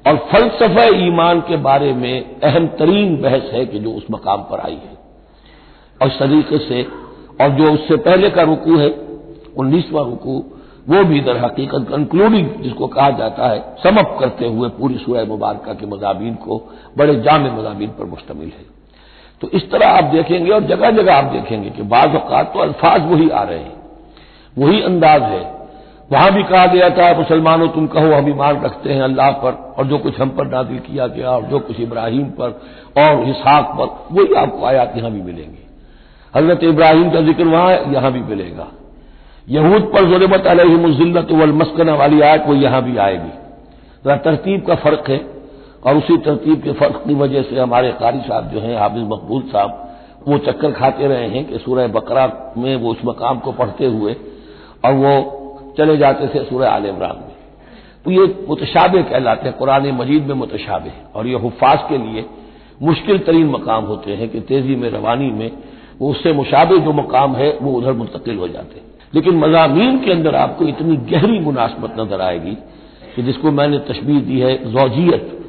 और 0.09 0.17
फलसफा 0.33 0.85
ईमान 1.07 1.41
के 1.41 1.57
बारे 1.57 1.93
में 1.93 2.41
अहम 2.41 2.67
तरीन 2.67 3.17
बहस 3.23 3.51
है 3.53 3.67
कि 3.67 3.79
जो 3.79 3.91
उस 3.91 4.07
मकाम 4.11 4.43
पर 4.43 4.61
आई 4.61 4.75
है। 4.75 4.97
और 6.03 6.09
इस 6.09 6.19
तरीके 6.19 6.59
से, 6.59 6.83
और 7.41 7.51
जो 7.51 7.73
उससे 7.73 7.97
पहले 7.97 8.31
का 8.31 8.43
रुकू 8.43 8.77
है, 8.77 8.89
उन्नीसवां 9.57 10.05
रुकू 10.05 10.43
वो 10.89 11.05
भी 11.05 11.21
दर 11.21 11.37
हकीकत 11.37 11.87
कंक्लूडिंग 11.91 12.49
जिसको 12.63 12.87
कहा 12.87 13.11
जाता 13.11 13.49
है 13.49 13.61
समअप 13.83 14.17
करते 14.21 14.49
हुए 14.49 14.69
पूरी 14.69 14.99
सूरह 14.99 15.25
मुबारक 15.25 15.77
के 15.81 15.87
मजामीन 15.87 16.35
को 16.35 16.59
बड़े 16.99 17.15
जाम 17.21 17.45
मजामीन 17.59 17.91
पर 17.91 18.05
मुश्तमिल 18.05 18.49
है। 18.49 18.65
तो 19.43 19.49
इस 19.49 19.71
तरह 19.71 19.89
आप 19.89 20.05
देखेंगे 20.05 20.51
और 20.51 20.65
जगह 20.65 20.91
जगह 20.91 21.15
आप 21.15 21.25
देखेंगे 21.25 21.71
कि 21.71 21.83
बाज 21.83 22.15
तो 22.55 22.61
अल्फाज 22.61 23.11
वही 23.11 23.29
आ 23.31 23.43
रहे 23.43 23.59
हैं। 23.59 23.77
वही 24.59 24.83
अंदाज 24.83 25.23
है। 25.23 25.43
वहाँ 26.13 26.33
भी 26.33 26.43
कहा 26.43 26.67
गया 26.67 26.89
था, 26.91 27.13
मुसलमानों, 27.19 27.69
तुम 27.69 27.87
कहो, 27.87 28.13
हम 28.13 28.29
ईमान 28.29 28.61
रखते 28.63 28.93
हैं 28.93 29.03
अल्लाह 29.03 29.31
पर, 29.31 29.53
और 29.79 29.87
जो 29.87 29.99
कुछ 29.99 30.21
हम 30.21 30.29
पर 30.29 30.47
नादिल 30.47 30.79
किया 30.79 31.07
गया, 31.07 31.31
और 31.31 31.43
जो 31.43 31.59
कुछ 31.59 31.81
इब्राहिम 31.81 32.25
पर, 32.31 32.51
और 32.99 33.25
हिसाक 33.25 33.75
पर, 33.79 34.15
वही 34.15 34.35
आपको 34.35 34.65
आयात 34.65 34.97
यहाँ 34.97 35.11
भी 35.11 35.23
मिलेंगी। 35.23 35.63
हज़रत 36.35 36.65
इब्राहिम 36.65 37.11
का 37.11 37.21
ज़िक्र 37.21 37.45
वहाँ 37.45 37.73
यहाँ 37.93 38.13
भी 38.13 38.21
मिलेगा। 38.21 38.67
यहूद 39.49 39.83
पर 39.95 40.05
जुलमत 40.05 40.47
अलहमजिल्लत 40.47 41.31
वलमस्कना 41.33 41.95
वाली 41.95 42.21
आयत 42.21 42.45
वो 42.47 42.55
यहाँ 42.55 42.83
भी 42.83 42.97
आएगी। 42.97 43.31
जरा 44.05 44.17
तरतीब 44.17 44.65
का 44.67 44.75
फ़र्क 44.75 45.11
है 45.11 45.21
और 45.87 45.97
उसी 45.97 46.17
तरतीब 46.17 46.63
के 46.63 46.73
फ़र्क 46.73 47.03
की 47.07 47.15
वजह 47.15 47.43
से 47.43 47.59
हमारे 47.59 47.93
कारी 47.93 48.21
साहब 48.21 48.51
जो 48.51 48.61
हैं, 48.61 48.77
हाफिज 48.77 49.03
मकबूल 49.03 49.43
साहब, 49.43 49.81
वो 50.29 50.39
चक्कर 50.39 50.73
खाते 50.73 51.07
रहे 51.07 51.29
हैं 51.29 51.45
कि 51.45 51.59
सूरह 51.59 51.89
बकरा 51.89 52.27
में 52.57 52.77
वो 52.77 52.91
उस 52.91 52.99
मकाम 53.05 53.39
को 53.39 53.53
पढ़ते 53.53 53.87
हुए 53.87 54.17
और 54.85 54.93
वो 54.93 55.75
चले 55.79 55.97
जाते 55.97 56.29
थे 56.29 56.45
सूर्य 56.45 56.67
आल 56.67 56.87
इमरान 56.87 57.17
में। 57.17 57.35
तो 58.05 58.11
ये 58.11 58.47
मुतशाबे 58.49 59.03
कहलाते 59.03 59.49
हैं, 59.49 59.57
कुरान 59.59 59.91
मजीद 59.91 60.27
में 60.27 60.35
मुतशाबे 60.35 60.93
और 61.15 61.27
ये 61.27 61.39
हफाज 61.39 61.79
के 61.89 61.99
लिए 61.99 62.25
मुश्किल 62.83 63.19
तरीन 63.19 63.47
मकाम 63.47 63.85
होते 63.85 64.15
हैं 64.15 64.29
कि 64.29 64.41
तेज़ी 64.41 64.77
में, 64.77 64.91
रवानी 64.91 65.31
में, 65.31 65.51
वो 66.01 66.11
उससे 66.11 66.33
मुशाबे 66.33 66.79
जो 66.79 66.93
मकाम 66.93 67.37
है, 67.37 67.59
वो 67.63 67.73
उधर 67.73 67.93
मुंतकिल 67.93 68.39
हो 68.39 68.49
जाते 68.49 68.81
हैं। 68.81 68.94
लेकिन 69.15 69.37
मजामी 69.37 69.99
के 69.99 70.13
अंदर 70.13 70.35
आपको 70.35 70.65
इतनी 70.65 70.97
गहरी 70.97 71.41
मुनासबत 71.41 72.01
नज़र 72.01 72.21
आएगी 72.21 72.57
कि 73.17 73.23
जिसको 73.23 73.51
मैंने 73.51 73.79
तशबीह 73.79 74.21
दी 74.21 74.41
है, 74.41 74.73
जौजियत। 74.73 75.41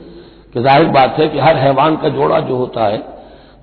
कि 0.54 0.62
ज़ाहिर 0.62 0.86
बात 0.86 1.16
है 1.20 1.28
कि 1.28 1.40
हर 1.40 1.58
हैवान 1.58 1.98
का 1.98 2.10
जोड़ा 2.10 2.40
जो 2.40 2.56
होता 2.56 2.86
है, 2.88 2.98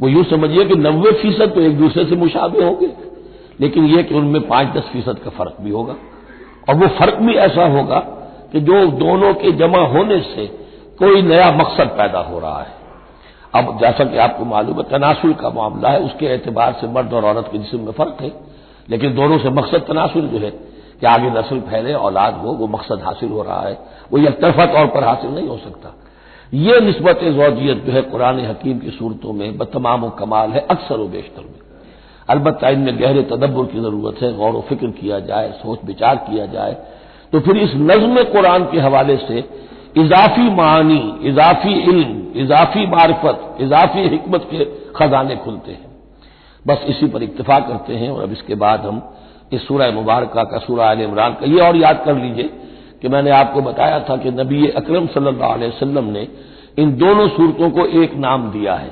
वो 0.01 0.09
यूँ 0.09 0.25
समझिए 0.25 0.65
कि 0.65 0.75
नब्बे 0.75 1.13
फ़ीसद 1.13 1.53
तो 1.55 1.61
एक 1.61 1.79
दूसरे 1.79 2.05
से 2.05 2.17
मुशाबे 2.17 2.65
होंगे। 2.65 2.93
लेकिन 3.61 3.85
यह 3.85 4.03
कि 4.03 4.15
उनमें 4.15 4.49
पाँच 4.49 4.69
दस 4.69 4.83
फ़ीसद 4.83 5.19
का 5.19 5.31
फ़र्क 5.31 5.57
भी 5.61 5.71
होगा। 5.71 5.97
और 6.69 6.75
वो 6.75 6.89
फ़र्क 6.89 7.15
भी 7.15 7.35
ऐसा 7.35 7.67
होगा 7.67 7.99
कि 8.53 8.61
जो 8.61 8.87
दोनों 8.87 9.35
के 9.35 9.53
जमा 9.53 9.79
होने 9.79 10.21
से 10.21 10.47
कोई 10.99 11.23
नया 11.23 11.51
मकसद 11.51 11.87
पैदा 11.87 12.19
हो 12.19 12.39
रहा 12.39 12.59
है। 12.59 12.75
अब 13.55 13.79
जैसा 13.81 14.05
कि 14.05 14.19
आपको 14.19 14.45
मालूम 14.45 14.77
है, 14.77 14.83
तनासुल 14.83 15.33
का 15.33 15.51
मामला 15.51 15.89
है, 15.89 16.01
उसके 16.01 16.27
एतबार 16.27 16.73
से 16.73 16.87
मर्द 16.87 17.13
और 17.13 17.25
औरत 17.25 17.49
के 17.53 17.59
जिसम 17.59 17.81
में 17.81 17.93
फ़र्क 17.93 18.17
है। 18.21 18.52
लेकिन 18.91 19.15
दोनों 19.15 19.39
से 19.39 19.51
मकसद 19.51 19.85
तनासुल 19.89 20.23
जो 20.23 20.39
है 20.39 20.51
कि 21.01 21.07
आगे 21.07 21.31
नस्ल 21.31 21.61
फैले, 21.61 21.95
औलाद 21.95 22.35
हो, 22.35 22.53
वो 22.53 22.67
मकसद 22.67 23.03
हासिल 23.03 23.29
हो 23.29 23.43
रहा 23.43 23.61
है। 23.61 23.79
वो 24.13 24.19
एक 24.19 24.41
तरफा 24.41 24.67
तौर 24.67 24.87
पर 24.87 25.05
हासिल 25.05 25.31
नहीं 25.31 25.49
हो 25.49 25.57
सकता। 25.57 25.95
ये 26.55 26.81
नस्बत 26.81 27.21
जौजियत 27.25 27.85
जो 27.85 27.93
है 27.93 28.03
कुरान 28.03 28.41
हकीम 28.41 28.79
की 28.79 28.91
सूरतों 28.91 29.33
में 29.33 29.59
बतमाम 29.59 30.09
कमाल 30.09 30.51
है, 30.51 30.67
अक्सर 30.71 30.99
व 30.99 31.09
बेशतर 31.09 31.43
में। 31.43 31.63
अलबत् 32.29 32.65
इनमें 32.65 33.01
गहरे 33.01 33.23
तदब्बर 33.23 33.65
की 33.65 33.81
ज़रूरत 33.81 34.23
है, 34.23 34.37
गौर 34.37 34.61
फ़िक्र 34.61 34.87
किया 34.87 35.19
जाए, 35.19 35.53
सोच 35.53 35.79
विचार 35.85 36.17
किया 36.17 36.47
जाए। 36.47 36.77
तो 37.33 37.41
फिर 37.41 37.57
इस 37.57 37.71
नज्म 37.75 38.23
कुरान 38.23 38.65
के 38.65 38.79
हवाले 38.79 39.17
से 39.17 39.45
इजाफी 39.97 40.51
मानी, 40.51 41.21
इजाफी 41.23 41.73
इल्म, 41.73 42.41
इजाफी 42.41 42.87
मार्फत, 42.87 43.57
इजाफी 43.61 44.17
हमत 44.17 44.49
के 44.51 44.65
खजाने 44.97 45.37
खुलते 45.37 45.73
हैं। 45.73 45.92
बस 46.67 46.85
इसी 46.89 47.07
पर 47.07 47.23
इतफा 47.23 47.59
करते 47.59 47.95
हैं 47.95 48.11
और 48.11 48.23
अब 48.23 48.33
इसके 48.33 48.55
बाद 48.55 48.81
हम 48.81 49.03
इस 49.53 49.67
सूरह 49.67 49.91
मुबारक 49.91 50.33
का 50.35 50.59
सूरह 50.59 50.85
आल 50.85 51.01
इमरान 51.01 51.33
का 51.33 51.47
ये 51.47 51.61
और 51.61 51.77
याद 51.77 52.03
कर 52.05 52.17
लीजिए 52.17 52.51
कि 53.03 53.09
मैंने 53.09 53.31
आपको 53.31 53.61
बताया 53.61 53.99
था 54.01 54.17
कि 54.17 54.31
नबी 54.31 54.67
अकरम 54.67 55.07
सल्लल्लाहु 55.07 55.53
अलैहि 55.53 55.71
वसल्लम 55.71 56.05
ने 56.05 56.29
इन 56.79 56.97
दोनों 56.97 57.29
सूरतों 57.29 57.71
को 57.71 57.87
एक 58.03 58.15
नाम 58.15 58.51
दिया 58.51 58.75
है। 58.75 58.91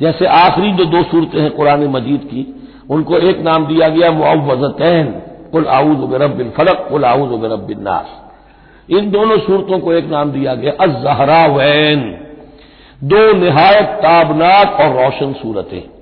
जैसे 0.00 0.26
आखिरी 0.26 0.72
जो 0.72 0.84
दो 0.84 1.02
सूरतें 1.02 1.40
हैं 1.40 1.50
कुरान 1.50 1.86
मजीद 1.86 2.20
की, 2.24 2.46
उनको 2.90 3.18
एक 3.18 3.40
नाम 3.40 3.66
दिया 3.66 3.88
गया 3.88 4.10
मुआवजतैन 4.10 5.06
कुल 5.52 5.66
आउज 5.66 5.98
बिन 6.36 6.50
फलक, 6.50 6.86
कुल 6.90 7.04
आउज 7.04 7.50
बिन 7.60 7.82
नास। 7.82 8.08
इन 8.90 9.10
दोनों 9.10 9.38
सूरतों 9.38 9.78
को 9.78 9.92
एक 9.92 10.06
नाम 10.06 10.32
दिया 10.32 10.54
गया 10.54 10.72
अजहरा 10.80 11.46
वैन। 11.46 12.02
दो 13.04 13.32
नहायत 13.36 13.98
ताबनाक 14.02 14.80
और 14.80 14.96
रोशन 14.96 15.32
सूरतें। 15.32 15.95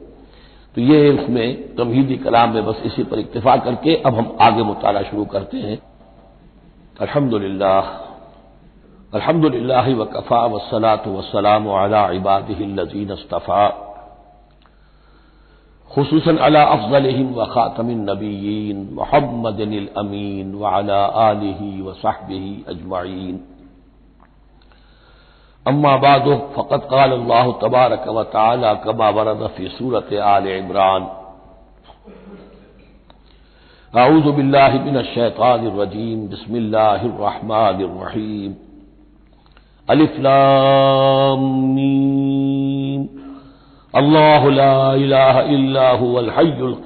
तो 0.76 0.80
ये 0.80 1.12
उसमें 1.12 1.76
तमहीदी 1.76 2.16
कलाम 2.16 2.54
में 2.54 2.66
बस 2.66 2.82
इसी 2.84 3.02
पर 3.02 3.18
इतफा 3.18 3.56
करके 3.56 3.96
अब 3.96 4.14
हम 4.14 4.36
आगे 4.40 4.62
मुताला 4.62 5.02
शुरू 5.02 5.24
करते 5.24 5.56
हैं। 5.56 5.78
अल्हम्दुलिल्लाह। 7.00 7.82
अल्हम्दुलिल्लाह 9.14 9.88
वकफ़ा 9.94 10.46
वसलात 10.46 11.08
वसलाम 11.08 11.68
अला 11.68 12.10
इबादिल्लजीन 12.10 13.10
अस्तफ़ा। 13.10 13.68
खसूस 15.94 16.28
अला 16.28 16.62
अफजलहिम 16.62 17.34
व 17.34 17.44
ख़ातमिन 17.44 18.10
नबीन 18.10 18.88
मोहम्मद 18.92 19.60
अमीन 19.96 20.54
व 20.54 20.62
अला 20.64 21.04
आलिही 21.04 21.82
व 21.82 21.92
साहबिही 21.92 22.64
अजमाइन। 22.68 23.53
अम्मा 25.66 25.96
बाद 25.96 26.26
फ़कत 26.56 26.82
काल 26.90 27.10
अल्लाह 27.12 27.46
तबारक 27.62 28.04
व 28.08 28.22
ताला 28.32 28.72
सूरत 29.68 30.10
आल 30.24 30.46
इमरान। 30.48 31.02
आऊज़ 33.94 34.28
बिल्लाहि 34.36 34.78
मिनश 34.78 35.08
शैतानिर 35.14 35.74
रजीम, 35.80 36.18
बिस्मिल्लाहिर 36.28 37.14
रहमानिर 37.20 37.92
रहीम। 38.02 38.52
अलिफ 39.88 40.14
लाम 40.20 41.40
मीम। 41.74 43.02
अल्लाह 43.94 44.42
इलाहल्लाहुल्हय्युल 44.96 46.76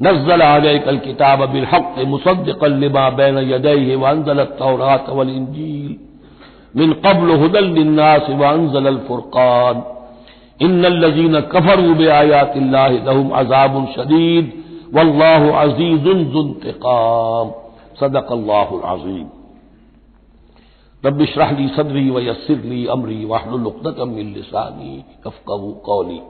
नज़ल 0.00 0.40
अलैकल 0.40 0.98
किताब 0.98 1.38
बिलहक 1.50 1.94
मुसद्दिक़ल 2.06 2.72
लिमा 2.76 3.04
बैन 3.10 3.36
यदैहि 3.48 3.94
व 3.96 4.04
अंज़ल 4.06 4.38
तौरात 4.58 5.06
वल 5.08 5.30
इंजील। 5.30 5.92
मिन 6.74 6.92
क़ब्ल 7.04 7.36
हुदल 7.40 7.64
लिन्नास 7.74 8.26
व 8.30 8.44
अंज़ल 8.48 8.86
अल 8.86 8.98
फुरक़ान 9.08 9.82
इन्नल 10.60 10.98
लज़ीन 11.04 11.40
कफ़रू 11.52 11.94
बिआयातिल्लाहि 11.94 12.98
लहुम 13.06 13.30
अज़ाबुन 13.40 13.86
शदीद 13.96 14.52
वल्लाहु 14.94 15.50
अज़ीज़ुन 15.60 16.24
ज़ुन्तिक़ाम 16.32 17.52
सदक़ल्लाहुल 18.00 18.80
अज़ीम 18.94 19.28
रब 21.02 21.24
शराहली 21.24 21.68
सदरी 21.68 22.08
व 22.10 22.20
यसरली 22.20 22.84
अमरी 22.96 23.24
वाहलुलतमिलसानी 23.24 24.92
कफ़कू 25.24 25.72
कौली 25.86 26.20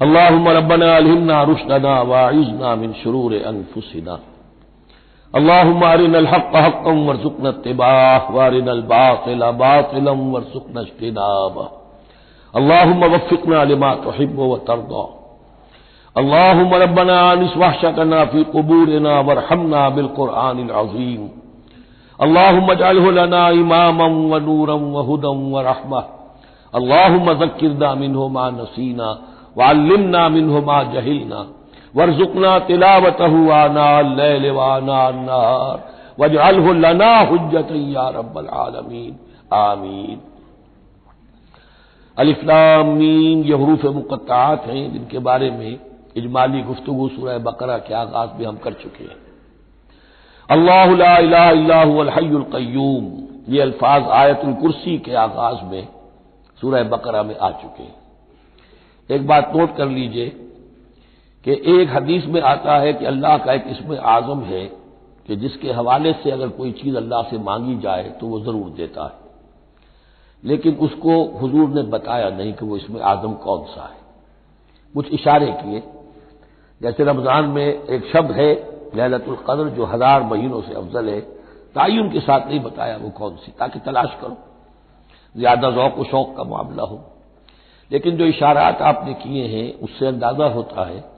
अल्लाहुम 0.00 0.48
रब्बना 0.48 0.96
अलहिमना 0.96 1.42
रुशदना 1.50 2.00
वाइजना 2.10 2.74
मिन 2.76 2.92
शुरूर 3.02 3.34
अनफुसिना 3.46 4.18
अल्लाहुम 5.32 5.80
अरिनल 5.86 6.26
हक़ 6.26 6.56
हक़्क़म 6.56 6.98
वरज़ुक़ना 7.06 7.48
इत्तिबाह 7.48 8.32
वरिनल 8.32 8.80
बातिल 8.88 9.42
बातिलम 9.60 10.20
वरज़ुक़ना 10.32 10.80
इज्तिनाब। 10.80 11.56
अल्लाहुम 12.54 13.04
वफ़िक़ना 13.14 13.62
लिमा 13.64 13.94
तुहिब्बु 14.04 14.44
व 14.44 14.56
तर्दा। 14.68 15.04
अल्लाहुम 16.16 16.74
रब्बना 16.82 17.16
अनिस 17.30 17.56
वहशतना 17.56 18.24
फ़ी 18.24 18.44
क़ुबूरिना 18.52 19.14
वरहमना 19.20 19.88
बिल 19.96 20.08
क़ुरआनिल 20.18 20.70
अज़ीम 20.82 21.22
अल्लाहमजालना 22.18 23.48
इमामम 23.62 24.14
व 24.30 24.38
नूरम 24.46 24.84
व 24.92 25.06
हुदम 25.08 25.38
व 25.52 25.60
रहमा 25.68 26.00
अल्लाहुम 26.72 27.32
जक्किरना 27.40 27.94
मिन्हो 27.94 28.28
मा 28.28 28.44
नसीना 28.50 29.08
वाल्लिमना 29.56 30.28
मिन्हो 30.28 30.60
मा 30.68 30.82
जहिलना। 30.92 31.40
वरजुकना 31.94 32.58
तिलावतहु 32.58 33.50
आना 33.50 34.00
लैल 34.00 34.50
वाना 34.50 35.10
लना 36.72 37.20
हुज्जत 37.20 37.68
या 37.72 38.10
आलमीन। 38.62 39.16
आमीन। 39.52 40.20
अलिफ्लाम 42.16 42.86
मीम, 42.86 43.42
ये 43.42 43.54
हरूफ 43.54 43.84
मुकत्तात 43.84 44.66
हैं, 44.66 44.92
जिनके 44.92 45.18
बारे 45.18 45.50
में 45.50 45.78
इजमाली 46.16 46.62
गुफ्तगु 46.62 47.08
सूरह 47.08 47.38
बकरा 47.38 47.78
के 47.78 47.94
आगाज़ 47.94 48.30
में 48.38 48.46
हम 48.46 48.56
कर 48.56 48.72
चुके 48.72 49.04
हैं। 49.04 49.16
अल्लाहल्लाहल्लाहुल्हय्युल्क़य्यूम 50.50 53.22
ये 53.48 53.60
अल्फाज 53.60 54.02
आयतुल 54.02 54.52
कुर्सी 54.52 54.98
के 54.98 55.14
आगाज़ 55.14 55.64
में, 55.64 55.88
सूरह 56.60 56.84
बकरा 56.84 57.22
में 57.22 57.36
आ 57.36 57.50
चुके 57.50 57.82
हैं। 57.82 57.94
एक 59.10 59.26
बात 59.26 59.52
नोट 59.56 59.76
कर 59.76 59.88
लीजिए 59.88 60.48
कि 61.46 61.52
एक 61.72 61.90
हदीस 61.90 62.26
में 62.26 62.40
आता 62.42 62.76
है 62.78 62.92
कि 62.92 63.04
अल्लाह 63.04 63.36
का 63.38 63.52
एक 63.52 63.64
इसमें 63.68 63.98
आज़म 63.98 64.42
है 64.44 64.64
कि 65.28 65.36
जिसके 65.36 65.72
हवाले 65.72 66.12
से 66.12 66.30
अगर 66.30 66.48
कोई 66.50 66.72
चीज़ 66.72 66.96
अल्लाह 66.96 67.22
से 67.22 67.38
मांगी 67.40 67.76
जाए 67.78 68.08
तो 68.20 68.26
वो 68.26 68.40
ज़रूर 68.40 68.70
देता 68.72 69.04
है। 69.04 69.20
लेकिन 70.42 70.76
उसको 70.78 71.22
हुजूर 71.40 71.68
ने 71.68 71.82
बताया 71.90 72.28
नहीं 72.30 72.52
कि 72.52 72.66
वो 72.66 72.76
इसमें 72.76 73.00
आज़म 73.02 73.34
कौन 73.42 73.64
सा 73.66 73.82
है। 73.82 74.00
कुछ 74.94 75.10
इशारे 75.10 75.50
किए। 75.54 75.82
जैसे 76.80 77.04
रमज़ान 77.04 77.44
में 77.46 77.66
एक 77.66 78.10
शब्द 78.12 78.30
है 78.32 78.52
लहलतुल 78.96 79.68
जो 79.70 79.84
हज़ार 79.86 80.22
महीनों 80.24 80.60
से 80.62 80.74
अफजल 80.74 81.08
है। 81.08 81.20
तयन 81.76 82.10
के 82.10 82.20
साथ 82.20 82.48
नहीं 82.48 82.60
बताया 82.60 82.96
वो 82.96 83.10
कौन 83.10 83.36
सी, 83.36 83.52
ताकि 83.52 83.78
तलाश 83.80 84.16
करो। 84.20 84.36
ज़्यादा 85.34 85.70
जौक 85.70 85.98
व 85.98 86.04
शौक 86.04 86.36
का 86.36 86.44
मामला 86.46 86.82
हो। 86.82 87.00
लेकिन 87.90 88.16
जो 88.16 88.26
इशारात 88.26 88.82
आपने 88.82 89.14
किए 89.14 89.46
हैं, 89.46 89.72
उससे 89.80 90.06
अंदाज़ा 90.06 90.46
होता 90.48 90.84
है 90.84 91.11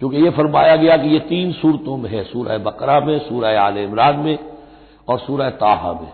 क्योंकि 0.00 0.16
यह 0.16 0.30
फरमाया 0.30 0.76
गया 0.76 0.96
कि 0.96 1.08
यह 1.08 1.18
तीन 1.18 1.52
सूरतों 1.52 1.96
में 1.96 2.10
है, 2.10 2.22
सूरह 2.24 2.58
बकरा 2.58 3.00
में, 3.00 3.18
सूरह 3.18 3.60
आल 3.60 3.78
इमरान 3.78 4.18
में 4.18 4.38
और 5.08 5.18
सूरह 5.18 5.50
ताहा 5.50 5.92
में। 5.92 6.12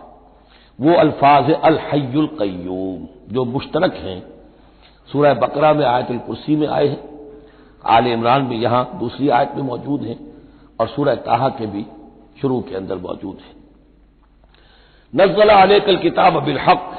वो 0.79 0.93
अल्फाज 0.93 1.51
अलहयुल 1.51 2.27
कयूम 2.39 3.07
जो 3.33 3.45
मुश्तरक 3.45 3.93
हैं। 3.93 4.21
सूरह 5.09 5.33
बकरा 5.33 5.73
में 5.73 5.85
आयतुल 5.85 6.17
कुर्सी 6.17 6.55
में 6.55 6.67
आए 6.67 6.87
हैं, 6.87 7.03
आल 7.85 8.07
इमरान 8.07 8.41
में 8.41 8.55
यहाँ 8.57 8.89
दूसरी 8.99 9.29
आयत 9.29 9.51
में 9.55 9.63
मौजूद 9.63 10.03
हैं 10.03 10.17
और 10.79 10.87
सूरह 10.87 11.15
ताहा 11.15 11.49
के 11.49 11.65
भी 11.65 11.85
शुरू 12.41 12.61
के 12.61 12.75
अंदर 12.75 12.95
मौजूद 12.97 13.37
है। 13.37 13.61
नजला 15.13 15.61
अलकल 15.61 15.97
किताब 15.97 16.37
अबिल 16.37 16.59
हक 16.59 16.91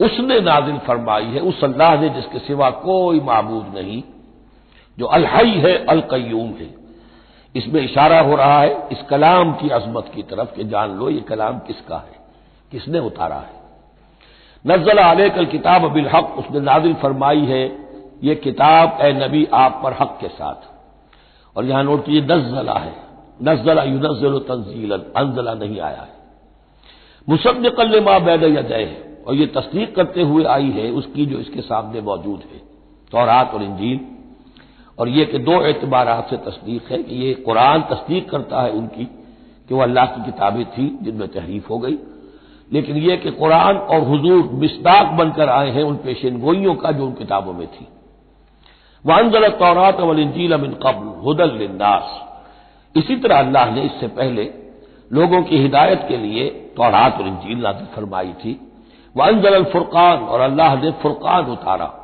उसने 0.00 0.40
नाजिल 0.40 0.78
फरमाई 0.78 1.24
है, 1.24 1.40
उस 1.40 1.64
अल्लाह 1.64 2.00
ने 2.00 2.08
जिसके 2.08 2.38
सिवा 2.38 2.70
कोई 2.70 3.20
मबूद 3.20 3.74
नहीं। 3.74 4.02
जो 4.98 5.06
अलहई 5.06 5.50
है, 5.50 5.86
अलकयूम 5.86 6.50
है। 6.50 6.74
इसमें 7.56 7.82
इशारा 7.82 8.20
हो 8.20 8.36
रहा 8.36 8.60
है, 8.60 8.88
इस 8.92 9.02
कलाम 9.02 9.52
की 9.52 9.68
अजमत 9.68 10.10
की 10.14 10.22
तरफ़ 10.22 10.54
कि 10.54 10.64
जान 10.64 10.90
लो 10.90 11.10
ये 11.10 11.20
कलाम 11.20 11.58
किसका 11.58 11.96
है, 11.96 12.16
किसने 12.72 12.98
उतारा 12.98 13.36
है। 13.36 13.62
नजल 14.66 14.98
आले 14.98 15.30
कल 15.30 15.46
किताब 15.46 15.84
अबिल 15.84 16.08
हक 16.08 16.34
उसने 16.38 16.60
नादिल 16.60 16.94
फरमाई 16.94 17.40
है, 17.40 17.78
ये 18.22 18.34
किताब 18.34 18.98
ए 19.00 19.12
नबी 19.12 19.48
आप 19.54 19.80
पर 19.84 19.92
हक 19.92 20.18
के 20.20 20.28
साथ। 20.28 20.74
और 21.56 21.64
यहाँ 21.64 21.84
नोट 21.84 22.04
कीजिए 22.04 22.22
नजला 22.22 22.72
है। 22.72 22.92
नजला 23.42 23.82
युनजल 23.82 24.38
तंजील 24.38 24.92
अनजला 25.16 25.54
नहीं 25.54 25.80
आया 25.80 26.00
है। 26.00 26.14
मुसद 27.28 28.02
माँ 28.02 28.20
बैद 28.24 28.44
है 28.44 29.24
और 29.26 29.34
ये 29.34 29.46
तस्दीक 29.46 29.96
करते 29.96 30.22
हुए 30.22 30.44
आई 30.44 30.70
है, 30.70 30.90
उसकी 30.90 31.26
जो 31.26 31.38
इसके 31.38 31.60
सामने 31.60 32.00
मौजूद 32.00 32.40
है, 32.52 32.58
तौरात 33.12 33.54
और 33.54 33.62
इंजील। 33.62 34.00
और 34.98 35.08
ये 35.08 35.24
कि 35.24 35.38
दो 35.38 35.62
एतबार 35.62 36.26
से 36.30 36.36
तस्दीक 36.36 36.90
है 36.90 37.02
कि 37.02 37.14
ये 37.14 37.34
कुरान 37.34 37.82
तस्दीक 37.82 38.30
करता 38.30 38.62
है 38.62 38.70
उनकी 38.70 39.04
कि 39.68 39.74
वह 39.74 39.82
अल्लाह 39.82 40.06
की 40.06 40.24
किताबें 40.24 40.64
थी 40.64 40.98
जिनमें 41.02 41.28
तहरीफ 41.28 41.70
हो 41.70 41.78
गई। 41.78 41.98
लेकिन 42.72 42.96
यह 42.96 43.16
कि 43.16 43.30
कुरान 43.30 43.76
और 43.76 44.00
हुजूर 44.00 44.50
मिसदाक 44.52 45.06
बनकर 45.06 45.48
आए 45.48 45.70
हैं 45.70 45.82
उन 45.82 45.96
पेशन 45.96 46.40
गोइयों 46.40 46.74
का 46.74 46.92
जो 46.92 47.06
उन 47.06 47.12
किताबों 47.12 47.52
में 47.52 47.66
थी। 47.66 47.88
वानजल 49.06 49.48
तौरात 49.48 50.00
अवल 50.00 50.18
इंजील 50.18 50.52
अमिन 50.52 50.72
कबल 50.72 51.20
हुदल 51.22 51.56
लिन्नास। 51.58 52.20
इसी 52.96 53.16
तरह 53.16 53.38
अल्लाह 53.38 53.70
ने 53.70 53.82
इससे 53.82 54.06
पहले 54.06 54.50
लोगों 55.12 55.42
की 55.42 55.58
हिदायत 55.58 56.06
के 56.08 56.16
लिए 56.16 56.48
तौरात 56.76 57.20
और 57.20 57.26
इंजील 57.26 57.58
नाजिल 57.58 57.86
फरमाई 57.86 58.32
थी। 58.32 58.72
वानजल 59.16 59.64
फुरकान 59.64 60.18
और 60.18 60.40
अल्लाह 60.40 60.82
ने 60.82 60.90
फुरकान 60.90 61.44
उतारा। 61.44 62.03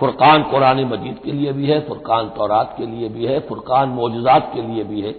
फुरकान 0.00 0.42
कुरान 0.42 0.84
मजीद 0.84 1.18
के 1.24 1.32
लिए 1.32 1.52
भी 1.52 1.66
है, 1.66 1.80
फुरकान 1.80 2.28
तौरात 2.28 2.74
के 2.78 2.86
लिए 2.86 3.08
भी 3.08 3.24
है, 3.24 3.40
फुरकान 3.40 3.88
मोजात 3.88 4.50
के 4.54 4.62
लिए 4.62 4.84
भी 4.84 5.00
है। 5.00 5.14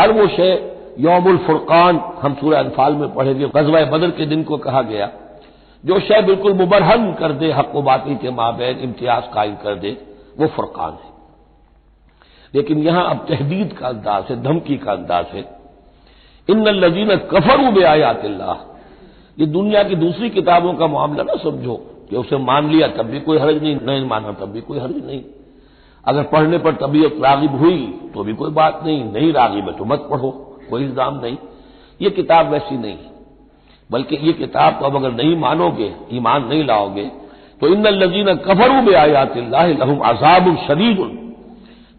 हर 0.00 0.12
वो 0.12 0.28
शे, 0.28 0.78
यौमुल 0.98 1.36
फुरकान, 1.38 2.14
हम 2.22 2.34
सूर्य 2.34 2.56
अनफाल 2.56 2.92
में 2.92 3.14
पढ़ेंगे 3.14 3.48
गजवा 3.48 3.84
बदर 3.84 4.10
के 4.10 4.26
दिन 4.26 4.42
को 4.42 4.56
कहा 4.56 4.82
गया, 4.82 5.10
जो 5.84 6.00
शे 6.00 6.22
बिल्कुल 6.22 6.52
मुबरहन 6.52 7.12
कर 7.12 7.32
दे, 7.32 7.52
हक 7.52 7.76
बातिल 7.76 8.16
के 8.16 8.30
माबेन 8.30 8.78
इम्तियाज़ 8.78 9.24
कायम 9.24 9.54
कर 9.54 9.74
दे, 9.74 9.96
वो 10.38 10.46
फुरकान 10.46 10.90
है। 10.90 11.10
लेकिन 12.54 12.78
यहाँ 12.78 13.10
अब 13.10 13.26
तहदीद 13.28 13.72
का 13.72 13.88
अंदाज 13.88 14.24
है, 14.30 14.42
धमकी 14.42 14.76
का 14.76 14.92
अंदाज 14.92 15.26
है। 15.26 15.58
इन 16.50 16.68
लजीन 16.68 17.16
कफर 17.16 17.70
बे 17.70 17.82
आयातिल्लाह। 17.82 18.54
ये 19.40 19.46
दुनिया 19.46 19.82
की 19.82 19.94
दूसरी 19.94 20.30
किताबों 20.30 20.74
का 20.74 20.86
मामला 20.86 21.22
ना 21.22 21.34
समझो। 21.34 21.97
कि 22.10 22.16
उसे 22.16 22.36
मान 22.40 22.70
लिया, 22.70 22.88
तब 22.88 23.06
भी 23.06 23.20
कोई 23.20 23.38
हर्ज 23.38 23.62
नहीं। 23.62 23.76
नहीं 23.82 24.06
माना, 24.06 24.32
तब 24.34 24.48
भी 24.48 24.60
कोई 24.62 24.78
हर्ज 24.78 25.04
नहीं। 25.06 25.22
अगर 26.04 26.22
पढ़ने 26.24 26.58
पर 26.58 26.72
तबीयत 26.76 27.16
रागिब 27.22 27.54
हुई 27.56 27.78
तो 28.14 28.24
भी 28.24 28.34
कोई 28.34 28.50
बात 28.52 28.80
नहीं। 28.84 29.04
नहीं 29.06 29.32
रागिब 29.32 29.64
है 29.64 29.72
तो 29.72 29.84
मत 29.84 30.06
पढ़ो, 30.10 30.30
कोई 30.70 30.82
इल्ज़ाम 30.82 31.20
नहीं। 31.20 31.36
ये 32.00 32.10
किताब 32.12 32.50
वैसी 32.50 32.76
नहीं। 32.78 32.96
बल्कि 33.90 34.16
ये 34.18 34.32
किताब 34.34 34.78
तो 34.80 34.86
अब 34.86 34.96
अगर 34.96 35.12
नहीं 35.12 35.36
मानोगे, 35.38 35.92
ईमान 36.12 36.44
नहीं 36.44 36.64
लाओगे 36.64 37.10
तो 37.60 37.66
इन 37.66 37.86
लजीन 37.86 38.34
कफरू 38.38 38.80
में 38.82 38.94
आयात 38.96 39.36
लहम 39.36 39.98
अजाब 40.06 40.44
शदीद 40.66 40.98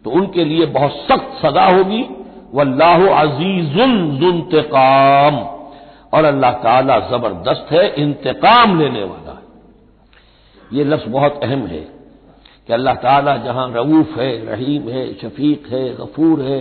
तो 0.04 0.10
उनके 0.10 0.44
लिए 0.44 0.66
बहुत 0.68 0.92
सख्त 1.02 1.30
सजा 1.38 1.64
होगी। 1.66 2.02
वल्लाह 2.54 3.00
अजीजुल 3.14 3.94
और 6.12 6.24
अल्लाह 6.24 6.52
ताला 6.62 6.98
ज़बरदस्त 7.10 7.66
है 7.72 7.84
इंतकाम 7.96 8.78
लेने 8.78 9.02
वाला। 9.02 9.19
ये 10.72 10.84
लफ्ज 10.84 11.08
बहुत 11.08 11.40
अहम 11.44 11.66
है 11.66 11.80
कि 12.68 12.72
अल्लाह 12.72 12.94
ताला 12.94 13.36
जहाँ 13.36 13.66
रऊफ 13.74 14.16
है, 14.18 14.32
रहीम 14.46 14.88
है, 14.88 15.12
शफीक 15.14 15.66
है, 15.72 15.84
गफूर 15.96 16.42
है, 16.42 16.60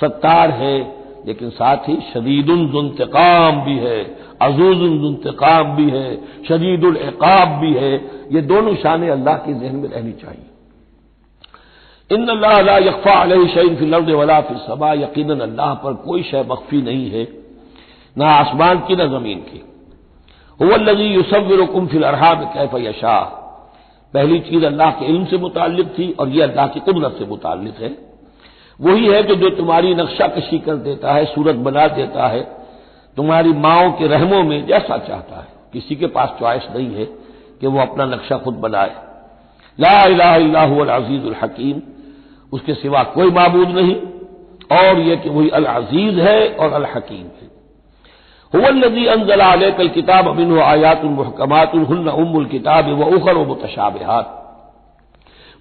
सत्तार 0.00 0.50
है, 0.52 0.78
लेकिन 1.26 1.50
साथ 1.50 1.88
ही 1.88 1.96
शदीदुलतकाम 2.12 3.60
भी 3.64 3.76
है 3.78 4.00
अजूजुलतकाम 4.42 5.76
भी 5.76 5.88
है, 5.90 6.16
शदीदुल 6.48 6.96
एकाब 6.96 7.48
भी 7.60 7.72
है। 7.74 7.94
ये 8.32 8.40
दोनों 8.42 8.74
शानें 8.74 9.08
अल्लाह 9.10 9.36
के 9.36 9.54
जहन 9.54 9.76
में 9.76 9.88
रहनी 9.88 10.12
चाहिए। 10.14 10.44
इन 12.10 12.28
अल्लाह 12.28 12.76
यकफा 12.78 13.14
शैन 13.46 13.76
फिलर्द 13.76 14.10
वला 14.10 14.40
फिर 14.40 14.56
सबा 14.58 14.92
यकीन 14.94 15.40
अल्लाह 15.40 15.72
पर 15.74 15.92
कोई 16.04 16.22
शय 16.22 16.44
मख्फी 16.50 16.82
नहीं 16.82 17.10
है, 17.10 17.26
न 18.16 18.22
आसमान 18.22 18.78
की, 18.78 18.96
न 18.96 19.08
ज़मीन 19.08 19.38
की। 19.48 19.62
हुल्लजी 20.60 21.06
युसविरकुम 21.06 21.86
फिल 21.86 22.02
अरहाब 22.02 22.44
कैफ 22.54 22.74
यशा 22.80 23.16
पहली 24.14 24.38
चीज़ 24.38 24.64
अल्लाह 24.64 24.90
के 24.90 25.04
इल्म 25.04 25.24
से 25.24 25.38
मुतालिक 25.38 25.86
थी 25.86 26.12
और 26.12 26.28
यह 26.28 26.48
अल्लाह 26.48 26.68
की 26.68 26.80
कुदरत 26.80 27.16
से 27.18 27.24
मुतालिक 27.24 27.74
है। 27.74 27.98
वही 28.80 29.06
है 29.06 29.22
कि 29.22 29.36
जो 29.36 29.50
तुम्हारी 29.50 29.94
नक्शा 29.94 30.28
कशी 30.28 30.58
कर 30.58 30.74
देता 30.74 31.12
है, 31.12 31.24
सूरत 31.24 31.54
बना 31.54 31.88
देता 31.88 32.28
है, 32.28 32.40
तुम्हारी 33.16 33.52
माओ 33.52 33.90
के 33.90 34.06
रहमों 34.06 34.42
में 34.42 34.66
जैसा 34.66 34.98
चाहता 34.98 35.36
है। 35.36 35.46
किसी 35.72 35.96
के 35.96 36.06
पास 36.06 36.34
च्वाइस 36.38 36.62
नहीं 36.76 36.94
है 36.94 37.04
कि 37.60 37.66
वो 37.66 37.80
अपना 37.80 38.04
नक्शा 38.04 38.36
खुद 38.36 38.54
बनाए। 38.54 38.96
ला 39.80 40.02
अज़ीज़ 40.96 41.44
हकीम। 41.44 41.82
उसके 42.52 42.74
सिवा 42.74 43.02
कोई 43.02 43.30
मबूद 43.30 43.68
नहीं। 43.68 43.96
और 44.72 45.00
यह 45.00 45.16
कि 45.16 45.30
वही 45.30 45.48
अल 45.48 45.64
अज़ीज़ 45.64 46.20
है 46.20 46.48
और 46.48 46.72
अल 46.72 46.84
हकीम 46.84 47.26
है। 47.26 47.55
हुवल्लजी 48.52 49.06
अनजला 49.06 49.70
कल 49.70 49.88
किताब 49.88 50.28
अबिन 50.28 50.58
आयातमहकमातुल्हन 50.60 52.08
उमुल 52.08 52.44
किताब 52.46 52.88
व 52.90 53.04
उखर 53.16 53.36
मुतशाबहात। 53.46 54.32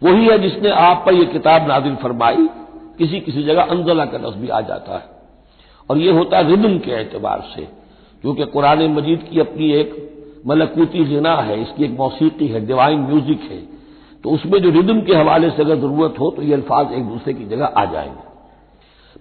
वही 0.02 0.26
है 0.26 0.38
जिसने 0.40 0.70
आप 0.70 1.04
पर 1.06 1.14
यह 1.14 1.26
किताब 1.26 1.68
नाजिल 1.68 1.96
फरमाई, 1.96 2.48
किसी 2.98 3.20
किसी 3.20 3.44
जगह 3.44 3.62
अंजला 3.62 4.06
का 4.06 4.18
लफ्ज 4.18 4.38
भी 4.38 4.50
आ 4.50 4.62
जाता 4.62 4.94
है। 4.94 5.04
और 5.90 5.98
यह 5.98 6.14
होता 6.14 6.38
है 6.38 6.50
रिदम 6.50 6.78
के 6.78 6.92
एतबार 6.92 7.44
से 7.56 7.62
क्योंकि 8.24 8.46
कुरान 8.46 8.84
मजीद 8.88 9.28
की 9.32 9.40
अपनी 9.40 9.72
एक 9.72 10.44
मलकूती 10.48 11.06
जना 11.06 11.36
है, 11.36 11.62
इसकी 11.62 11.84
एक 11.84 11.92
मौसीकी 11.92 12.48
है, 12.48 12.66
डिवाइन 12.66 13.00
म्यूज़िक 13.00 13.42
है। 13.42 13.58
तो 14.24 14.30
उसमें 14.30 14.60
जो 14.60 14.70
रिदम 14.70 15.02
के 15.02 15.16
हवाले 15.16 15.50
से 15.50 15.62
अगर 15.62 15.76
ज़रूरत 15.76 16.20
हो 16.20 16.30
तो 16.32 16.42
ये 16.42 16.54
अल्फाज 16.54 16.94
एक 16.94 17.04
दूसरे 17.04 17.34
की 17.34 17.46
जगह 17.46 17.66
आ 17.66 17.86
जाएँगे। 17.86 18.24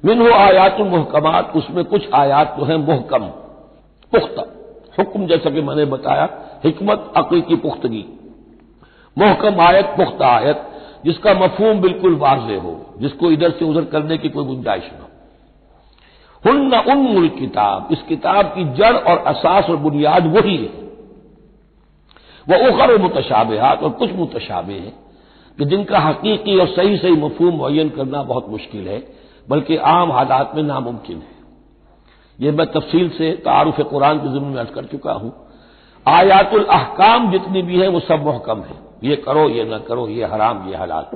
मिन 0.05 0.21
हो 0.21 0.33
आयात 0.35 0.81
महकमात, 0.81 1.53
उसमें 1.57 1.85
कुछ 1.85 2.09
आयात 2.15 2.57
जो 2.59 2.65
है 2.65 2.77
मोहकम। 2.77 3.31
पुख्ता। 4.17 4.43
हुक्म 4.99 5.27
जैसा 5.27 5.51
कि 5.51 5.63
मैंने 5.63 5.85
बताया, 5.85 6.29
हिकमत, 6.65 7.13
अकल 7.17 7.41
की 7.41 7.57
पुख्तगी। 7.57 8.05
मोहकम 9.19 9.61
आयत, 9.61 9.87
पुख्ता 9.87 10.27
आयत, 10.27 10.63
जिसका 11.05 11.35
मफहूम 11.35 11.81
बिल्कुल 11.81 12.15
वाजे 12.15 12.57
हो, 12.57 12.87
जिसको 12.99 13.31
इधर 13.31 13.51
से 13.51 13.65
उधर 13.65 13.85
करने 13.85 14.19
की 14.19 14.29
कोई 14.29 14.45
गुंजाइश 14.45 14.83
न 14.85 15.07
हुन्न 16.47 16.77
उन 16.77 17.29
किताब, 17.29 17.89
इस 17.93 18.03
किताब 18.03 18.47
की 18.47 18.65
जड़ 18.65 18.97
और 18.97 19.19
असास 19.19 19.71
और 19.71 19.77
बुनियाद 19.77 20.27
वही 20.27 20.57
है। 20.57 20.85
वह 22.49 22.69
उखर 22.69 22.99
मुतशाबहात 22.99 23.83
और 23.83 23.91
कुछ 23.91 24.13
मुतशाबे 24.13 24.73
हैं, 24.73 24.93
कि 25.59 25.65
जिनका 25.65 25.99
हकीकी 25.99 26.59
और 26.59 26.69
सही 26.69 26.97
सही 26.97 27.13
मफहूम 27.13 27.55
मुन 27.55 27.89
करना 27.89 28.23
बहुत 28.23 28.49
मुश्किल 28.49 28.89
है, 28.89 29.07
बल्कि 29.49 29.77
आम 29.77 30.13
हालात 30.13 30.53
में 30.55 30.63
नामुमकिन 30.63 31.17
है। 31.17 31.34
यह 32.41 32.53
मैं 32.53 32.67
तफसील 32.67 33.11
से 33.11 33.33
तारुफ 33.33 33.81
कुरान 33.81 34.19
के 34.19 34.33
जिम्मे 34.33 34.59
अर्ज़ 34.61 34.71
कर 34.71 34.85
चुका 34.85 35.13
हूँ। 35.13 35.47
आयातुल 36.09 36.65
अहकाम 36.65 37.33
जितनी 37.33 37.63
भी 37.63 37.81
है, 37.81 37.89
वो 37.89 38.01
सब 38.01 38.27
महकम 38.27 38.61
है। 38.61 38.77
ये 39.05 39.17
करो, 39.17 39.49
ये 39.49 39.65
न 39.65 39.79
करो, 39.79 40.09
ये 40.09 40.25
हराम, 40.25 40.69
ये 40.69 40.77
हलाल। 40.77 41.07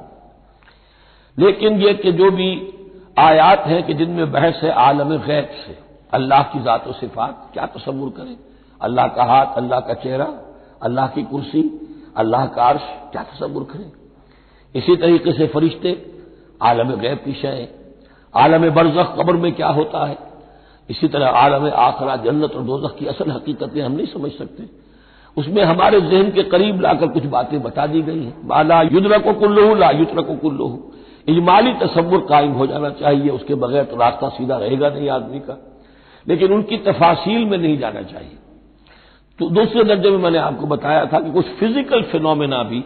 लेकिन 1.38 1.82
ये 1.82 1.94
कि 1.94 2.12
जो 2.12 2.30
भी 2.30 2.74
आयात 3.18 3.66
हैं 3.66 3.82
कि 3.82 3.94
जिनमें 3.94 4.32
बहस 4.32 4.60
है, 4.62 4.70
आलम 4.70 5.16
गैब 5.18 5.48
से, 5.66 5.78
अल्लाह 6.12 6.42
की 6.42 6.60
ज़ात 6.60 6.84
सिफात, 6.88 7.50
क्या 7.52 7.66
तस्वुर 7.66 8.08
करें? 8.10 8.36
अल्लाह 8.80 9.08
का 9.08 9.24
हाथ, 9.24 9.46
अल्लाह 9.46 9.80
का 9.80 9.94
चेहरा, 9.94 10.32
अल्लाह 10.82 11.06
की 11.06 11.22
कुर्सी, 11.22 11.88
अल्लाह 12.16 12.46
का 12.46 12.64
अर्श, 12.64 12.82
क्या 13.12 13.22
तस्वुर 13.22 13.64
करें? 13.64 13.92
इसी 14.74 14.96
तरीके 14.96 15.32
से 15.32 15.46
फरिश्ते, 15.46 16.12
आलम 16.62 16.96
गैब 16.96 17.18
की 17.18 17.32
शय 17.32 17.68
आलम 18.36 18.70
बरजख 18.70 19.16
कब्र 19.18 19.32
में 19.32 19.52
क्या 19.52 19.68
होता 19.68 20.06
है? 20.06 20.27
इसी 20.88 21.08
तरह 21.08 21.26
आलम 21.26 21.68
आखरा 21.68 22.16
जन्नत 22.16 22.54
और 22.56 22.62
दोजख 22.62 22.98
की 22.98 23.06
असल 23.06 23.30
हकीकतें 23.30 23.80
हम 23.82 23.92
नहीं 23.92 24.06
समझ 24.06 24.30
सकते। 24.32 24.68
उसमें 25.36 25.62
हमारे 25.62 26.00
जहन 26.00 26.30
के 26.30 26.42
करीब 26.42 26.80
लाकर 26.80 27.08
कुछ 27.08 27.24
बातें 27.26 27.60
बता 27.62 27.86
दी 27.86 28.02
गई 28.02 28.22
हैं। 28.24 28.46
बाला 28.48 28.80
युद्र 28.82 29.18
को 29.18 29.32
कुल्लू 29.32 29.74
ला 29.74 29.90
युद्र 29.90 30.22
को 30.22 30.34
कुल्लू 30.34 30.68
इजमाली 31.28 31.72
तस्वुर 31.72 32.26
कायम 32.28 32.52
हो 32.52 32.66
जाना 32.66 32.90
चाहिए, 32.90 33.30
उसके 33.30 33.54
बगैर 33.54 33.84
तो 33.84 33.96
रास्ता 33.96 34.28
सीधा 34.28 34.56
रहेगा 34.56 34.88
नहीं 34.88 35.08
आदमी 35.08 35.38
का। 35.38 35.56
लेकिन 36.26 36.52
उनकी 36.52 36.76
तफासिल 36.76 37.44
में 37.44 37.58
नहीं 37.58 37.78
जाना 37.78 38.02
चाहिए। 38.02 38.36
तो 39.38 39.48
दूसरे 39.50 39.84
दर्जे 39.84 40.10
में 40.10 40.18
मैंने 40.18 40.38
आपको 40.38 40.66
बताया 40.66 41.04
था 41.06 41.20
कि 41.20 41.30
कुछ 41.30 41.46
फ़िज़िकल 41.58 42.02
फिनोमिना 42.02 42.62
भी, 42.62 42.84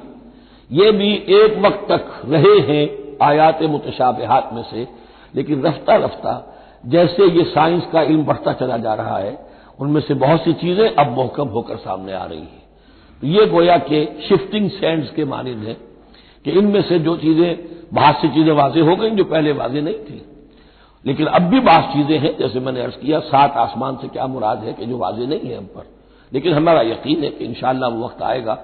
ये 0.70 0.90
भी 0.92 1.12
एक 1.36 1.58
वक्त 1.58 1.86
तक 1.88 2.20
रहे 2.24 2.58
हैं 2.68 2.84
आयात 3.22 3.62
मुतशाबहात 3.62 4.50
में 4.52 4.62
से, 4.62 4.86
लेकिन 5.34 5.62
रफ्ता 5.62 5.96
रफ्ता 5.96 6.32
जैसे 6.86 7.30
ये 7.38 7.44
साइंस 7.44 7.82
का 7.92 8.02
इल्म 8.02 8.24
बढ़ता 8.24 8.52
चला 8.52 8.76
जा 8.76 8.94
रहा 8.94 9.18
है, 9.18 9.46
उनमें 9.80 10.00
से 10.00 10.14
बहुत 10.14 10.40
सी 10.40 10.52
चीज़ें 10.52 10.94
अब 10.94 11.10
मोहकम 11.10 11.48
होकर 11.48 11.76
सामने 11.76 12.12
आ 12.12 12.24
रही 12.24 12.38
हैं। 12.38 12.62
तो 13.20 13.26
ये 13.26 13.46
गोया 13.46 13.78
के 13.78 14.04
शिफ्टिंग 14.28 14.70
सैंड्स 14.70 15.10
के 15.10 15.24
मानद 15.24 15.64
है 15.66 15.74
कि 16.44 16.50
इनमें 16.50 16.82
से 16.82 16.98
जो 16.98 17.16
चीज़ें, 17.16 17.58
बहुत 17.92 18.16
सी 18.16 18.28
चीज़ें 18.28 18.52
वाजे 18.52 18.80
हो 18.80 18.96
गई 18.96 19.10
जो 19.10 19.24
पहले 19.24 19.52
वाजे 19.52 19.80
नहीं 19.80 19.94
थी। 19.94 20.26
लेकिन 21.06 21.26
अब 21.26 21.42
भी 21.42 21.60
बास 21.60 21.84
चीज़ें 21.84 22.18
हैं, 22.18 22.38
जैसे 22.38 22.60
मैंने 22.60 22.80
अर्ज़ 22.80 22.94
किया, 22.94 23.20
सात 23.20 23.52
आसमान 23.56 23.96
से 23.96 24.08
क्या 24.08 24.26
मुराद 24.26 24.58
है 24.58 24.72
कि 24.72 24.86
जो 24.86 24.98
वाजे 24.98 25.26
नहीं 25.26 25.50
है 25.50 25.58
हम 25.58 25.64
पर। 25.64 25.86
लेकिन 26.32 26.52
हमारा 26.52 26.82
यकीन 26.82 27.24
है 27.24 27.30
कि 27.30 27.44
इंशाला 27.44 27.88
वो 27.88 28.04
वक्त 28.04 28.22
आएगा 28.22 28.54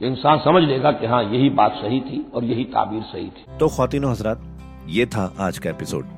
कि 0.00 0.06
इंसान 0.06 0.38
समझ 0.38 0.62
लेगा 0.62 0.92
कि 0.92 1.06
हाँ 1.06 1.24
यही 1.24 1.50
बात 1.50 1.72
सही 1.72 2.00
थी 2.00 2.26
और 2.34 2.44
यही 2.44 2.64
ताबीर 2.64 3.02
सही 3.02 3.26
थी। 3.26 3.58
तो 3.58 3.68
खातिन 3.68 4.04
हजरात, 4.04 4.42
ये 4.88 5.06
था 5.06 5.34
आज 5.40 5.58
का 5.58 5.70
एपिसोड। 5.70 6.17